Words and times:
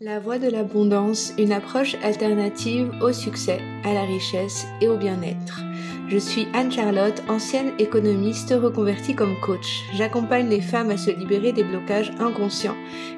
La 0.00 0.20
voie 0.20 0.38
de 0.38 0.48
l'abondance, 0.48 1.32
une 1.38 1.50
approche 1.50 1.96
alternative 2.04 2.92
au 3.02 3.12
succès, 3.12 3.58
à 3.84 3.92
la 3.92 4.02
richesse 4.02 4.64
et 4.80 4.86
au 4.86 4.96
bien-être. 4.96 5.62
Je 6.08 6.18
suis 6.18 6.46
Anne-Charlotte, 6.54 7.20
ancienne 7.28 7.72
économiste 7.80 8.54
reconvertie 8.56 9.16
comme 9.16 9.34
coach. 9.40 9.82
J'accompagne 9.94 10.48
les 10.48 10.60
femmes 10.60 10.90
à 10.90 10.96
se 10.96 11.10
libérer 11.10 11.52
des 11.52 11.64
blocages 11.64 12.12
inconscients 12.20 12.76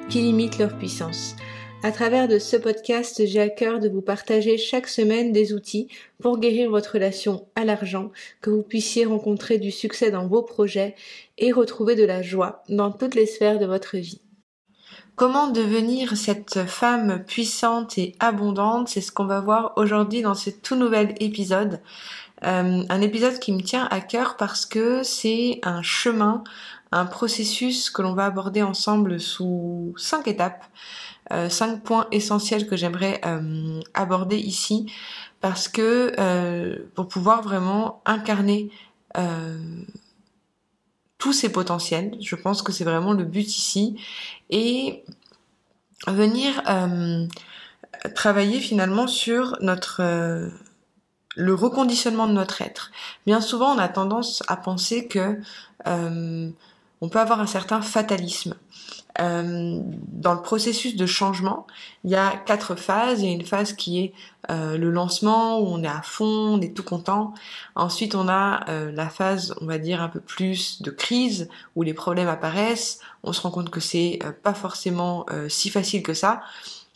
qui 0.09 0.21
limitent 0.21 0.57
leur 0.57 0.75
puissance. 0.75 1.35
À 1.83 1.91
travers 1.91 2.27
de 2.27 2.39
ce 2.39 2.57
podcast, 2.57 3.27
j'ai 3.27 3.41
à 3.41 3.49
cœur 3.49 3.77
de 3.77 3.87
vous 3.87 4.01
partager 4.01 4.57
chaque 4.57 4.87
semaine 4.87 5.31
des 5.31 5.53
outils 5.53 5.87
pour 6.19 6.39
guérir 6.39 6.71
votre 6.71 6.95
relation 6.95 7.45
à 7.53 7.63
l'argent, 7.63 8.09
que 8.41 8.49
vous 8.49 8.63
puissiez 8.63 9.05
rencontrer 9.05 9.59
du 9.59 9.69
succès 9.69 10.09
dans 10.09 10.25
vos 10.25 10.41
projets 10.41 10.95
et 11.37 11.51
retrouver 11.51 11.93
de 11.93 12.05
la 12.05 12.23
joie 12.23 12.63
dans 12.69 12.91
toutes 12.91 13.13
les 13.13 13.27
sphères 13.27 13.59
de 13.59 13.67
votre 13.67 13.97
vie. 13.97 14.19
Comment 15.15 15.49
devenir 15.49 16.17
cette 16.17 16.65
femme 16.65 17.23
puissante 17.23 17.97
et 17.97 18.15
abondante? 18.19 18.89
C'est 18.89 19.01
ce 19.01 19.11
qu'on 19.11 19.25
va 19.25 19.39
voir 19.39 19.73
aujourd'hui 19.75 20.21
dans 20.21 20.33
ce 20.33 20.49
tout 20.49 20.75
nouvel 20.75 21.15
épisode. 21.19 21.79
Euh, 22.43 22.83
un 22.89 23.01
épisode 23.01 23.37
qui 23.37 23.51
me 23.51 23.61
tient 23.61 23.87
à 23.91 24.01
cœur 24.01 24.35
parce 24.35 24.65
que 24.65 25.03
c'est 25.03 25.59
un 25.61 25.83
chemin, 25.83 26.43
un 26.91 27.05
processus 27.05 27.91
que 27.91 28.01
l'on 28.01 28.13
va 28.13 28.25
aborder 28.25 28.63
ensemble 28.63 29.19
sous 29.19 29.93
cinq 29.95 30.27
étapes, 30.27 30.63
euh, 31.31 31.49
cinq 31.49 31.83
points 31.83 32.07
essentiels 32.11 32.67
que 32.67 32.75
j'aimerais 32.75 33.21
euh, 33.25 33.79
aborder 33.93 34.37
ici 34.37 34.91
parce 35.39 35.67
que 35.67 36.81
pour 36.95 37.07
pouvoir 37.07 37.41
vraiment 37.41 38.01
incarner 38.05 38.71
tous 41.21 41.33
ses 41.33 41.49
potentiels. 41.49 42.17
Je 42.19 42.35
pense 42.35 42.63
que 42.63 42.71
c'est 42.71 42.83
vraiment 42.83 43.13
le 43.13 43.23
but 43.23 43.47
ici. 43.47 43.95
Et 44.49 45.05
venir 46.07 46.63
euh, 46.67 47.27
travailler 48.15 48.59
finalement 48.59 49.05
sur 49.05 49.55
notre 49.61 50.01
euh, 50.01 50.49
le 51.35 51.53
reconditionnement 51.53 52.27
de 52.27 52.33
notre 52.33 52.63
être. 52.63 52.91
Bien 53.27 53.39
souvent, 53.39 53.75
on 53.75 53.77
a 53.77 53.87
tendance 53.87 54.43
à 54.47 54.57
penser 54.57 55.07
que 55.07 55.39
euh, 55.87 56.49
on 57.01 57.09
peut 57.09 57.19
avoir 57.19 57.39
un 57.39 57.45
certain 57.45 57.81
fatalisme. 57.81 58.55
Euh, 59.19 59.79
dans 59.83 60.33
le 60.33 60.41
processus 60.41 60.95
de 60.95 61.05
changement, 61.05 61.67
il 62.03 62.11
y 62.11 62.15
a 62.15 62.31
quatre 62.45 62.75
phases. 62.75 63.21
Il 63.21 63.27
y 63.27 63.29
a 63.29 63.33
une 63.33 63.45
phase 63.45 63.73
qui 63.73 63.99
est 63.99 64.13
euh, 64.49 64.77
le 64.77 64.89
lancement 64.89 65.59
où 65.59 65.67
on 65.67 65.83
est 65.83 65.87
à 65.87 66.01
fond, 66.01 66.25
on 66.25 66.61
est 66.61 66.75
tout 66.75 66.83
content. 66.83 67.33
Ensuite, 67.75 68.15
on 68.15 68.27
a 68.27 68.69
euh, 68.69 68.91
la 68.91 69.09
phase, 69.09 69.53
on 69.61 69.65
va 69.65 69.77
dire 69.77 70.01
un 70.01 70.09
peu 70.09 70.19
plus 70.19 70.81
de 70.81 70.91
crise 70.91 71.49
où 71.75 71.83
les 71.83 71.93
problèmes 71.93 72.29
apparaissent. 72.29 72.99
On 73.23 73.33
se 73.33 73.41
rend 73.41 73.51
compte 73.51 73.69
que 73.69 73.79
c'est 73.79 74.19
pas 74.43 74.53
forcément 74.53 75.25
si 75.47 75.69
facile 75.69 76.01
que 76.03 76.13
ça. 76.13 76.41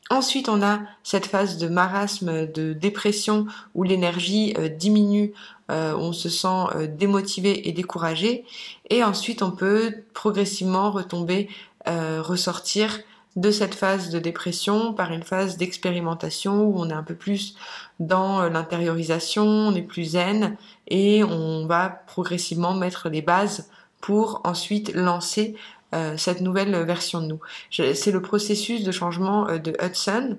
Ensuite, 0.10 0.50
on 0.50 0.62
a 0.62 0.82
cette 1.04 1.26
phase 1.26 1.58
de 1.58 1.68
marasme, 1.68 2.48
de 2.48 2.74
dépression 2.74 3.48
où 3.74 3.84
l'énergie 3.84 4.56
diminue, 4.78 5.34
on 5.70 6.14
se 6.14 6.30
sent 6.30 6.88
démotivé 6.98 7.68
et 7.68 7.72
découragé. 7.72 8.46
Et 8.90 9.04
ensuite, 9.04 9.44
on 9.44 9.52
peut 9.52 9.94
progressivement 10.14 10.92
retomber 10.92 11.50
euh, 11.88 12.22
ressortir 12.22 13.00
de 13.36 13.52
cette 13.52 13.76
phase 13.76 14.10
de 14.10 14.20
dépression 14.20 14.94
par 14.94 15.12
une 15.12 15.24
phase 15.24 15.58
d'expérimentation 15.58 16.64
où 16.64 16.80
on 16.80 16.90
est 16.90 16.94
un 16.94 17.04
peu 17.04 17.16
plus 17.16 17.56
dans 18.00 18.42
euh, 18.42 18.50
l'intériorisation, 18.50 19.44
on 19.44 19.76
est 19.76 19.82
plus 19.82 20.12
zen 20.12 20.56
et 20.88 21.24
on 21.24 21.66
va 21.68 21.90
progressivement 21.90 22.74
mettre 22.74 23.10
les 23.10 23.22
bases 23.22 23.70
pour 24.00 24.42
ensuite 24.46 24.94
lancer 24.94 25.56
euh, 25.94 26.16
cette 26.18 26.42
nouvelle 26.42 26.76
version 26.84 27.22
de 27.22 27.28
nous. 27.28 27.40
C'est 27.72 28.12
le 28.12 28.22
processus 28.22 28.84
de 28.84 28.92
changement 28.92 29.46
de 29.58 29.76
Hudson 29.82 30.38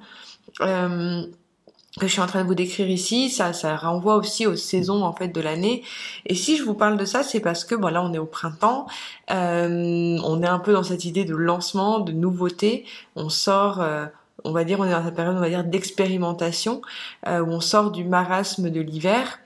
que 1.98 2.06
je 2.06 2.12
suis 2.12 2.20
en 2.20 2.26
train 2.26 2.42
de 2.42 2.46
vous 2.46 2.54
décrire 2.54 2.90
ici, 2.90 3.30
ça, 3.30 3.54
ça 3.54 3.74
renvoie 3.74 4.16
aussi 4.16 4.46
aux 4.46 4.54
saisons 4.54 5.02
en 5.02 5.14
fait 5.14 5.28
de 5.28 5.40
l'année. 5.40 5.82
Et 6.26 6.34
si 6.34 6.58
je 6.58 6.62
vous 6.62 6.74
parle 6.74 6.98
de 6.98 7.06
ça, 7.06 7.22
c'est 7.22 7.40
parce 7.40 7.64
que 7.64 7.74
bon 7.74 7.88
là 7.88 8.02
on 8.02 8.12
est 8.12 8.18
au 8.18 8.26
printemps, 8.26 8.86
euh, 9.30 10.18
on 10.22 10.42
est 10.42 10.46
un 10.46 10.58
peu 10.58 10.74
dans 10.74 10.82
cette 10.82 11.06
idée 11.06 11.24
de 11.24 11.34
lancement, 11.34 12.00
de 12.00 12.12
nouveauté. 12.12 12.84
On 13.14 13.30
sort, 13.30 13.80
euh, 13.80 14.04
on 14.44 14.52
va 14.52 14.64
dire, 14.64 14.78
on 14.78 14.84
est 14.84 14.90
dans 14.90 15.02
cette 15.02 15.14
période, 15.14 15.36
on 15.36 15.40
va 15.40 15.48
dire 15.48 15.64
d'expérimentation, 15.64 16.82
euh, 17.26 17.40
où 17.40 17.48
on 17.48 17.60
sort 17.60 17.90
du 17.90 18.04
marasme 18.04 18.68
de 18.68 18.80
l'hiver. 18.82 19.38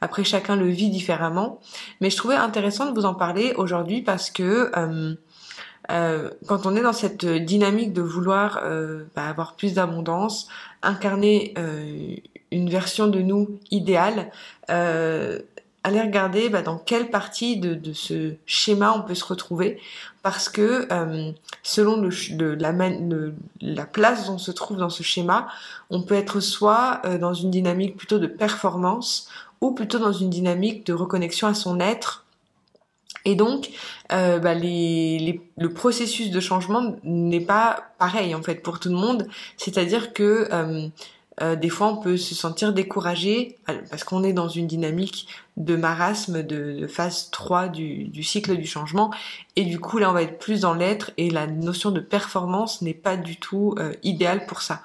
Après 0.00 0.24
chacun 0.24 0.56
le 0.56 0.68
vit 0.68 0.88
différemment, 0.88 1.60
mais 2.00 2.08
je 2.08 2.16
trouvais 2.16 2.36
intéressant 2.36 2.86
de 2.86 2.98
vous 2.98 3.04
en 3.04 3.14
parler 3.14 3.52
aujourd'hui 3.58 4.00
parce 4.00 4.30
que 4.30 4.70
euh, 5.90 6.30
quand 6.46 6.66
on 6.66 6.76
est 6.76 6.82
dans 6.82 6.92
cette 6.92 7.24
dynamique 7.24 7.92
de 7.92 8.02
vouloir 8.02 8.60
euh, 8.62 9.04
bah, 9.16 9.26
avoir 9.26 9.54
plus 9.54 9.74
d'abondance, 9.74 10.48
incarner 10.82 11.54
euh, 11.56 12.14
une 12.50 12.68
version 12.68 13.06
de 13.08 13.20
nous 13.20 13.58
idéale, 13.70 14.30
allez 14.68 16.00
regarder 16.02 16.50
bah, 16.50 16.60
dans 16.60 16.76
quelle 16.76 17.08
partie 17.08 17.56
de, 17.58 17.74
de, 17.74 17.92
ce 17.94 18.34
schéma 18.44 18.92
on 18.94 19.02
peut 19.02 19.14
se 19.14 19.24
retrouver, 19.24 19.80
parce 20.22 20.50
que 20.50 20.86
selon 21.62 21.96
le, 21.96 22.54
la, 22.54 22.72
la, 23.62 23.86
place 23.86 24.26
dont 24.26 24.34
on 24.34 24.38
se 24.38 24.50
trouve 24.50 24.76
dans 24.76 24.90
ce 24.90 25.02
schéma, 25.02 25.48
on 25.88 26.02
peut 26.02 26.16
être 26.16 26.40
soit 26.40 27.00
dans 27.20 27.32
une 27.32 27.50
dynamique 27.50 27.96
plutôt 27.96 28.18
de 28.18 28.26
performance, 28.26 29.28
ou 29.60 29.72
plutôt 29.72 29.98
dans 29.98 30.12
une 30.12 30.30
dynamique 30.30 30.86
de 30.86 30.92
reconnexion 30.92 31.48
à 31.48 31.54
son 31.54 31.80
être, 31.80 32.24
et 33.24 33.34
donc, 33.34 33.70
euh, 34.12 34.38
bah, 34.38 34.54
les, 34.54 35.40
le 35.56 35.72
processus 35.72 36.30
de 36.30 36.40
changement 36.40 36.96
n'est 37.04 37.40
pas 37.40 37.92
pareil 37.98 38.34
en 38.34 38.42
fait 38.42 38.56
pour 38.56 38.80
tout 38.80 38.88
le 38.88 38.96
monde. 38.96 39.26
C'est-à-dire 39.56 40.12
que 40.12 40.48
euh, 40.52 40.88
euh, 41.42 41.54
des 41.54 41.68
fois, 41.68 41.88
on 41.88 41.96
peut 41.96 42.16
se 42.16 42.34
sentir 42.34 42.72
découragé 42.72 43.58
parce 43.90 44.02
qu'on 44.02 44.24
est 44.24 44.32
dans 44.32 44.48
une 44.48 44.66
dynamique 44.66 45.28
de 45.56 45.76
marasme 45.76 46.42
de, 46.42 46.86
phase 46.86 47.30
3 47.30 47.68
du, 47.68 48.04
du, 48.04 48.22
cycle 48.22 48.56
du 48.56 48.66
changement. 48.66 49.12
Et 49.56 49.64
du 49.64 49.78
coup, 49.78 49.98
là, 49.98 50.10
on 50.10 50.14
va 50.14 50.22
être 50.22 50.38
plus 50.38 50.60
dans 50.60 50.74
l'être 50.74 51.10
et 51.16 51.30
la 51.30 51.46
notion 51.46 51.90
de 51.90 52.00
performance 52.00 52.82
n'est 52.82 52.94
pas 52.94 53.16
du 53.16 53.36
tout 53.36 53.74
idéale 54.02 54.46
pour 54.46 54.62
ça. 54.62 54.82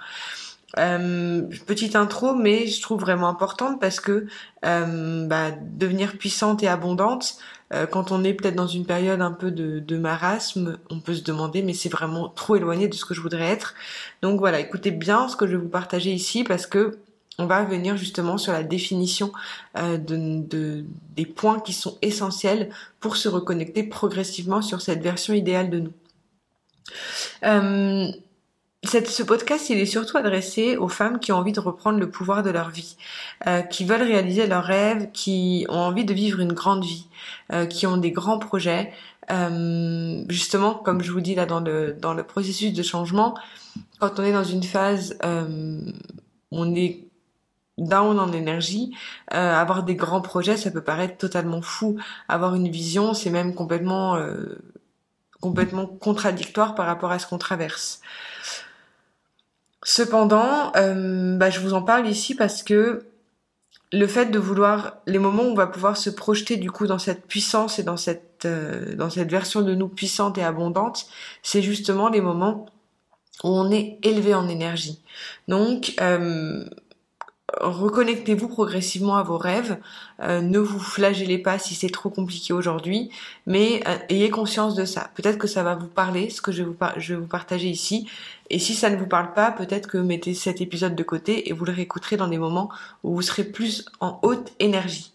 Euh, 0.80 1.44
petite 1.68 1.96
intro, 1.96 2.34
mais 2.34 2.66
je 2.66 2.82
trouve 2.82 3.00
vraiment 3.00 3.28
importante 3.28 3.80
parce 3.80 4.00
que 4.00 4.26
euh, 4.66 5.28
bah, 5.28 5.52
devenir 5.52 6.18
puissante 6.18 6.64
et 6.64 6.68
abondante, 6.68 7.38
euh, 7.74 7.86
quand 7.86 8.12
on 8.12 8.24
est 8.24 8.34
peut-être 8.34 8.56
dans 8.56 8.68
une 8.68 8.86
période 8.86 9.22
un 9.22 9.32
peu 9.32 9.52
de, 9.52 9.80
de, 9.80 9.98
marasme, 9.98 10.78
on 10.90 11.00
peut 11.00 11.16
se 11.16 11.24
demander 11.24 11.62
mais 11.62 11.74
c'est 11.74 11.90
vraiment 11.90 12.30
trop 12.30 12.56
éloigné 12.56 12.88
de 12.88 12.94
ce 12.94 13.06
que 13.06 13.14
je 13.14 13.22
voudrais 13.22 13.50
être. 13.50 13.76
Donc 14.22 14.40
voilà, 14.40 14.60
écoutez 14.60 14.92
bien 14.92 15.28
ce 15.28 15.36
que 15.36 15.48
je 15.48 15.52
vais 15.52 15.62
vous 15.62 15.70
partager 15.70 16.12
ici 16.12 16.44
parce 16.44 16.68
que 16.68 16.98
on 17.40 17.48
va 17.48 17.64
venir 17.64 17.98
justement 17.98 18.38
sur 18.38 18.54
la 18.54 18.62
définition 18.62 19.32
de, 19.76 19.98
de, 19.98 20.86
des 21.16 21.26
points 21.26 21.60
qui 21.60 21.74
sont 21.74 21.98
essentiels 22.04 22.70
pour 23.00 23.18
se 23.18 23.28
reconnecter 23.28 23.82
progressivement 23.82 24.62
sur 24.62 24.82
cette 24.82 25.02
version 25.02 25.34
idéale 25.34 25.72
de 25.72 25.80
nous. 25.80 25.94
Euh, 27.44 28.12
ce 28.86 29.24
podcast, 29.24 29.70
il 29.70 29.80
est 29.80 29.86
surtout 29.86 30.18
adressé 30.18 30.78
aux 30.78 30.88
femmes 30.88 31.20
qui 31.20 31.32
ont 31.32 31.38
envie 31.38 31.52
de 31.52 31.60
reprendre 31.60 32.00
le 32.00 32.10
pouvoir 32.10 32.44
de 32.44 32.50
leur 32.50 32.70
vie, 32.70 32.98
euh, 33.48 33.62
qui 33.62 33.86
veulent 33.86 34.02
réaliser 34.02 34.46
leurs 34.48 34.64
rêves, 34.64 35.10
qui 35.12 35.66
ont 35.70 35.80
envie 35.80 36.06
de 36.06 36.14
vivre 36.14 36.40
une 36.40 36.54
grande 36.54 36.84
vie, 36.84 37.08
euh, 37.52 37.66
qui 37.66 37.88
ont 37.88 37.98
des 37.98 38.12
grands 38.12 38.40
projets. 38.40 38.92
Euh, 39.32 40.24
justement, 40.30 40.74
comme 40.76 41.02
je 41.02 41.12
vous 41.12 41.22
dis 41.22 41.36
là 41.36 41.46
dans 41.46 41.62
le 41.62 41.94
dans 41.94 42.14
le 42.14 42.24
processus 42.24 42.74
de 42.74 42.84
changement, 42.84 43.36
quand 44.00 44.20
on 44.20 44.24
est 44.24 44.34
dans 44.34 44.44
une 44.44 44.64
phase, 44.64 45.18
euh, 45.24 45.80
on 46.52 46.76
est 46.76 47.08
down 47.78 48.20
en 48.20 48.32
énergie, 48.34 48.96
euh, 49.34 49.56
avoir 49.56 49.84
des 49.84 49.96
grands 49.96 50.22
projets, 50.22 50.58
ça 50.58 50.72
peut 50.72 50.84
paraître 50.84 51.18
totalement 51.18 51.62
fou. 51.62 51.98
Avoir 52.28 52.56
une 52.56 52.70
vision, 52.70 53.14
c'est 53.14 53.30
même 53.30 53.56
complètement 53.56 54.18
complètement 55.42 55.88
contradictoire 55.88 56.76
par 56.76 56.86
rapport 56.86 57.12
à 57.12 57.20
ce 57.20 57.28
qu'on 57.28 57.38
traverse. 57.38 58.02
Cependant, 59.84 60.72
euh, 60.76 61.38
bah, 61.38 61.50
je 61.50 61.60
vous 61.60 61.74
en 61.74 61.82
parle 61.82 62.08
ici 62.08 62.36
parce 62.36 62.64
que 62.64 63.06
le 63.92 64.08
fait 64.08 64.28
de 64.28 64.40
vouloir 64.40 64.98
les 65.06 65.20
moments 65.20 65.44
où 65.44 65.52
on 65.52 65.56
va 65.56 65.68
pouvoir 65.68 65.98
se 65.98 66.10
projeter 66.10 66.58
du 66.58 66.72
coup 66.72 66.88
dans 66.88 66.98
cette 66.98 67.28
puissance 67.28 67.78
et 67.78 67.84
dans 67.84 67.98
cette 67.98 68.46
euh, 68.46 68.96
dans 68.96 69.10
cette 69.10 69.30
version 69.30 69.62
de 69.62 69.76
nous 69.76 69.88
puissante 69.88 70.38
et 70.38 70.44
abondante, 70.44 71.06
c'est 71.44 71.62
justement 71.62 72.10
les 72.10 72.22
moments 72.22 72.66
où 73.44 73.50
on 73.50 73.72
est 73.72 74.00
élevé 74.04 74.34
en 74.34 74.48
énergie. 74.48 75.02
Donc 75.48 75.94
euh, 76.02 76.66
reconnectez-vous 77.62 78.48
progressivement 78.48 79.16
à 79.18 79.24
vos 79.24 79.38
rêves. 79.38 79.78
Euh, 80.22 80.42
ne 80.42 80.60
vous 80.60 80.80
flagellez 80.80 81.38
pas 81.38 81.60
si 81.60 81.76
c'est 81.76 81.90
trop 81.90 82.10
compliqué 82.10 82.54
aujourd'hui, 82.54 83.10
mais 83.46 83.82
euh, 83.88 83.98
ayez 84.10 84.30
conscience 84.30 84.76
de 84.76 84.86
ça. 84.86 85.10
Peut-être 85.16 85.38
que 85.38 85.48
ça 85.48 85.64
va 85.64 85.76
vous 85.76 85.88
parler, 85.88 86.30
ce 86.30 86.42
que 86.42 86.52
je 86.52 86.64
vais 86.64 86.70
vous, 86.70 87.22
vous 87.22 87.28
partager 87.28 87.68
ici. 87.68 88.08
Et 88.50 88.60
si 88.60 88.74
ça 88.74 88.90
ne 88.90 88.98
vous 88.98 89.08
parle 89.08 89.34
pas, 89.34 89.52
peut-être 89.52 89.88
que 89.88 89.98
mettez 89.98 90.34
cet 90.34 90.62
épisode 90.62 90.96
de 90.96 91.04
côté 91.04 91.50
et 91.50 91.54
vous 91.54 91.66
le 91.66 91.74
réécouterez 91.74 92.18
dans 92.18 92.28
des 92.28 92.38
moments 92.38 92.70
où 93.04 93.16
vous 93.16 93.22
serez 93.22 93.44
plus 93.44 93.86
en 94.00 94.20
haute 94.22 94.54
énergie. 94.60 95.12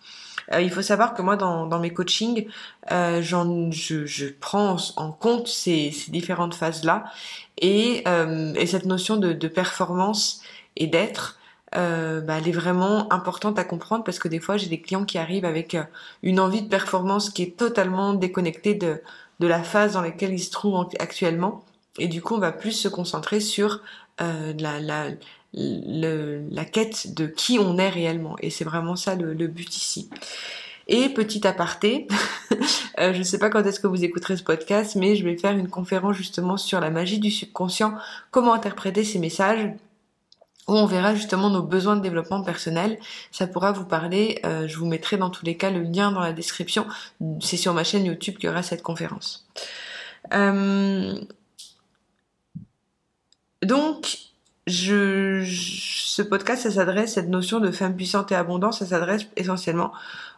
Euh, 0.53 0.63
il 0.63 0.71
faut 0.71 0.83
savoir 0.83 1.15
que 1.15 1.23
moi, 1.23 1.37
dans, 1.37 1.79
mes 1.79 1.93
coachings, 1.93 2.47
je, 2.91 4.29
prends 4.41 4.77
en 4.97 5.13
compte 5.13 5.49
ces, 5.49 5.95
différentes 6.09 6.55
phases-là 6.55 7.05
et, 7.59 8.05
et, 8.57 8.67
cette 8.67 8.87
notion 8.87 9.17
de 9.17 9.49
performance 9.49 10.41
et 10.77 10.87
d'être, 10.87 11.38
euh, 11.77 12.21
bah, 12.21 12.39
elle 12.39 12.49
est 12.49 12.53
vraiment 12.53 13.13
importante 13.13 13.59
à 13.59 13.65
comprendre 13.65 14.05
parce 14.05 14.19
que 14.19 14.29
des 14.29 14.41
fois, 14.41 14.57
j'ai 14.57 14.69
des 14.69 14.81
clients 14.81 15.05
qui 15.05 15.19
arrivent 15.19 15.45
avec 15.45 15.75
euh, 15.75 15.83
une 16.23 16.41
envie 16.41 16.63
de 16.63 16.69
performance 16.69 17.31
qui 17.31 17.43
est 17.43 17.57
totalement 17.57 18.15
déconnectée 18.15 18.75
de, 18.75 19.03
de 19.41 19.47
la 19.47 19.63
phase 19.63 19.93
dans 19.95 20.03
laquelle 20.03 20.33
ils 20.33 20.43
se 20.43 20.51
trouvent 20.51 20.89
actuellement. 20.99 21.65
Et 21.99 22.09
du 22.09 22.23
coup, 22.23 22.35
on 22.35 22.39
va 22.39 22.53
plus 22.53 22.73
se 22.73 22.89
concentrer 22.89 23.41
sur 23.41 23.83
euh, 24.21 24.53
la, 24.59 24.81
la, 24.81 25.11
la 25.53 26.65
quête 26.65 27.15
de 27.15 27.27
qui 27.27 27.59
on 27.59 27.77
est 27.79 27.89
réellement. 27.89 28.37
Et 28.41 28.51
c'est 28.51 28.65
vraiment 28.65 28.97
ça 28.97 29.15
le, 29.15 29.35
le, 29.35 29.47
but 29.47 29.77
ici. 29.77 30.09
Et 30.87 31.11
petit 31.11 31.47
aparté, 31.47 32.09
euh, 32.99 33.13
je 33.13 33.19
ne 33.19 33.23
sais 33.25 33.39
pas 33.39 33.51
quand 33.51 33.63
est-ce 33.65 33.81
que 33.81 33.87
vous 33.87 34.05
écouterez 34.05 34.37
ce 34.37 34.43
podcast, 34.43 34.97
mais 34.97 35.17
je 35.17 35.25
vais 35.25 35.37
faire 35.37 35.57
une 35.57 35.69
conférence 35.69 36.17
justement 36.17 36.57
sur 36.57 36.81
la 36.81 36.91
magie 36.91 37.19
du 37.19 37.31
subconscient, 37.31 37.95
comment 38.31 38.55
interpréter 38.55 39.05
ces 39.05 39.19
messages? 39.19 39.71
Où 40.69 40.75
on 40.75 40.87
verra 40.87 41.15
justement 41.15 41.51
nos 41.51 41.63
besoins 41.63 41.97
de 41.97 42.03
développement 42.03 42.43
personnel. 42.43 42.99
Ça 43.33 43.47
pourra 43.47 43.73
vous 43.73 43.87
parler, 43.87 44.41
euh, 44.45 44.69
je 44.69 44.77
vous 44.77 44.87
mettrai 44.87 45.17
dans 45.17 45.31
tous 45.31 45.45
les 45.45 45.57
cas 45.57 45.71
le 45.71 45.83
lien 45.83 46.13
dans 46.13 46.21
la 46.21 46.33
description. 46.33 46.87
C'est 47.41 47.57
sur 47.57 47.73
ma 47.75 47.85
chaîne 47.85 48.05
YouTube 48.05 48.37
qu'il 48.37 48.49
y 48.49 48.49
aura 48.51 48.63
cette 48.63 48.83
conférence. 48.83 49.49
Euh, 50.35 51.19
donc, 53.63 54.19
ce 54.67 56.23
podcast, 56.23 56.63
ça 56.63 56.71
s'adresse, 56.71 57.15
cette 57.15 57.29
notion 57.29 57.61
de 57.61 57.71
femme 57.71 57.97
puissante 57.97 58.31
et 58.31 58.35
abondante, 58.35 58.75
ça 58.75 58.87
s'adresse 58.87 59.27
essentiellement 59.37 59.93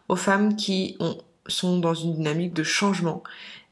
aux 0.09 0.17
femmes 0.17 0.57
qui 0.57 0.97
ont, 1.01 1.19
sont 1.47 1.79
dans 1.79 1.95
une 1.95 2.15
dynamique 2.15 2.55
de 2.55 2.63
changement 2.63 3.23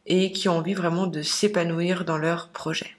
et 0.07 0.33
qui 0.33 0.49
ont 0.49 0.57
envie 0.59 0.75
vraiment 0.75 1.07
de 1.07 1.23
s'épanouir 1.23 2.05
dans 2.05 2.19
leur 2.19 2.49
projet. 2.49 2.98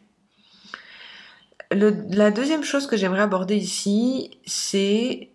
Le, 1.72 2.04
la 2.10 2.32
deuxième 2.32 2.64
chose 2.64 2.88
que 2.88 2.98
j'aimerais 2.98 3.22
aborder 3.22 3.56
ici, 3.56 4.40
c'est 4.46 5.30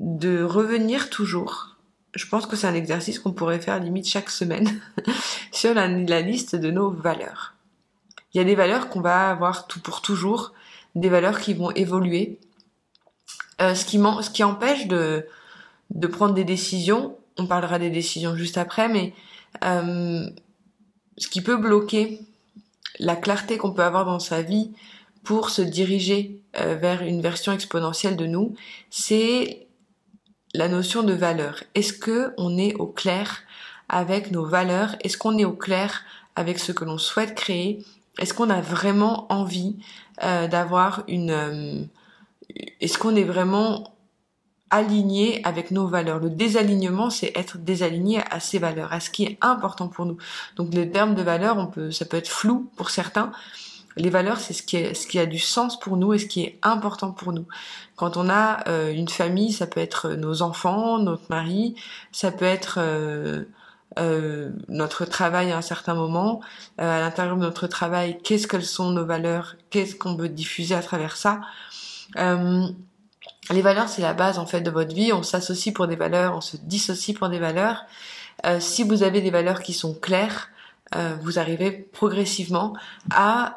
de 0.00 0.42
revenir 0.42 1.10
toujours. 1.10 1.76
Je 2.14 2.26
pense 2.26 2.46
que 2.46 2.56
c'est 2.56 2.66
un 2.66 2.74
exercice 2.74 3.18
qu'on 3.18 3.32
pourrait 3.32 3.60
faire 3.60 3.78
limite 3.78 4.08
chaque 4.08 4.30
semaine 4.30 4.80
sur 5.52 5.74
la, 5.74 5.86
liste 6.20 6.56
de 6.56 6.70
nos 6.70 6.90
valeurs. 6.90 7.54
Il 8.32 8.38
y 8.38 8.40
a 8.40 8.44
des 8.44 8.54
valeurs 8.54 8.88
qu'on 8.88 9.00
va 9.00 9.30
avoir 9.30 9.66
tout 9.66 9.80
pour 9.80 10.02
toujours, 10.02 10.52
des 10.94 11.08
valeurs 11.08 11.40
qui 11.40 11.54
vont 11.54 11.70
évoluer. 11.70 12.38
Euh, 13.60 13.74
ce, 13.74 13.84
qui 13.84 13.98
ce 13.98 14.30
qui 14.30 14.44
empêche 14.44 14.88
de, 14.88 15.26
de 15.90 16.06
prendre 16.06 16.34
des 16.34 16.44
décisions, 16.44 17.16
on 17.38 17.46
parlera 17.46 17.78
des 17.78 17.90
décisions 17.90 18.36
juste 18.36 18.58
après, 18.58 18.88
mais 18.88 19.14
euh, 19.64 20.26
ce 21.18 21.28
qui 21.28 21.42
peut 21.42 21.56
bloquer 21.56 22.20
la 22.98 23.16
clarté 23.16 23.58
qu'on 23.58 23.72
peut 23.72 23.84
avoir 23.84 24.04
dans 24.04 24.18
sa 24.18 24.42
vie 24.42 24.72
pour 25.24 25.50
se 25.50 25.62
diriger 25.62 26.40
euh, 26.60 26.74
vers 26.74 27.02
une 27.02 27.20
version 27.20 27.52
exponentielle 27.52 28.16
de 28.16 28.26
nous, 28.26 28.54
c'est 28.90 29.66
la 30.54 30.68
notion 30.68 31.02
de 31.02 31.12
valeur. 31.12 31.62
Est-ce 31.74 31.92
que 31.92 32.34
on 32.36 32.58
est 32.58 32.74
au 32.74 32.86
clair 32.86 33.42
avec 33.88 34.30
nos 34.30 34.44
valeurs? 34.44 34.96
Est-ce 35.02 35.16
qu'on 35.16 35.38
est 35.38 35.44
au 35.44 35.52
clair 35.52 36.02
avec 36.36 36.58
ce 36.58 36.72
que 36.72 36.84
l'on 36.84 36.98
souhaite 36.98 37.34
créer? 37.34 37.84
Est-ce 38.18 38.34
qu'on 38.34 38.50
a 38.50 38.60
vraiment 38.60 39.32
envie 39.32 39.76
euh, 40.22 40.48
d'avoir 40.48 41.04
une... 41.08 41.30
Euh, 41.30 41.82
est-ce 42.80 42.98
qu'on 42.98 43.16
est 43.16 43.24
vraiment 43.24 43.94
aligné 44.68 45.40
avec 45.44 45.70
nos 45.70 45.86
valeurs? 45.86 46.18
Le 46.18 46.28
désalignement, 46.28 47.08
c'est 47.08 47.32
être 47.34 47.56
désaligné 47.56 48.20
à 48.30 48.40
ses 48.40 48.58
valeurs, 48.58 48.92
à 48.92 49.00
ce 49.00 49.08
qui 49.08 49.24
est 49.24 49.38
important 49.40 49.88
pour 49.88 50.04
nous. 50.04 50.18
Donc 50.56 50.74
le 50.74 50.90
terme 50.90 51.14
de 51.14 51.22
valeur, 51.22 51.56
on 51.56 51.66
peut, 51.66 51.90
ça 51.90 52.04
peut 52.04 52.18
être 52.18 52.28
flou 52.28 52.70
pour 52.76 52.90
certains. 52.90 53.32
Les 53.96 54.10
valeurs, 54.10 54.38
c'est 54.38 54.52
ce 54.52 54.62
qui, 54.62 54.76
est, 54.76 54.94
ce 54.94 55.06
qui 55.06 55.18
a 55.18 55.26
du 55.26 55.38
sens 55.38 55.78
pour 55.78 55.96
nous 55.96 56.14
et 56.14 56.18
ce 56.18 56.26
qui 56.26 56.42
est 56.42 56.58
important 56.62 57.12
pour 57.12 57.32
nous. 57.32 57.46
Quand 57.96 58.16
on 58.16 58.28
a 58.28 58.68
euh, 58.68 58.92
une 58.92 59.08
famille, 59.08 59.52
ça 59.52 59.66
peut 59.66 59.80
être 59.80 60.10
nos 60.10 60.42
enfants, 60.42 60.98
notre 60.98 61.24
mari, 61.28 61.74
ça 62.10 62.32
peut 62.32 62.44
être 62.44 62.78
euh, 63.98 64.50
notre 64.68 65.04
travail 65.04 65.52
à 65.52 65.58
un 65.58 65.62
certain 65.62 65.94
moment, 65.94 66.40
euh, 66.80 66.98
à 66.98 67.00
l'intérieur 67.00 67.36
de 67.36 67.42
notre 67.42 67.66
travail, 67.66 68.18
qu'est-ce 68.22 68.46
qu'elles 68.46 68.64
sont 68.64 68.90
nos 68.90 69.04
valeurs, 69.04 69.56
qu'est-ce 69.70 69.96
qu'on 69.96 70.14
veut 70.14 70.28
diffuser 70.28 70.74
à 70.74 70.82
travers 70.82 71.16
ça? 71.16 71.40
Euh, 72.16 72.66
les 73.50 73.62
valeurs, 73.62 73.88
c'est 73.88 74.02
la 74.02 74.14
base 74.14 74.38
en 74.38 74.46
fait 74.46 74.60
de 74.62 74.70
votre 74.70 74.94
vie. 74.94 75.12
On 75.12 75.22
s'associe 75.22 75.74
pour 75.74 75.88
des 75.88 75.96
valeurs, 75.96 76.36
on 76.36 76.40
se 76.40 76.56
dissocie 76.56 77.16
pour 77.16 77.28
des 77.28 77.38
valeurs. 77.38 77.84
si 78.60 78.82
vous 78.82 79.02
avez 79.02 79.20
des 79.20 79.30
valeurs 79.30 79.62
qui 79.62 79.72
sont 79.72 79.94
claires, 79.94 80.48
vous 81.22 81.38
arrivez 81.38 81.70
progressivement 81.70 82.74
à 83.10 83.56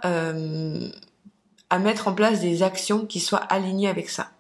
à 1.70 1.80
mettre 1.80 2.08
en 2.08 2.14
place 2.14 2.42
des 2.42 2.64
actions 2.64 3.06
qui 3.06 3.20
soient 3.20 3.40
alignées 3.40 3.90
avec 3.90 4.10
ça. 4.10 4.32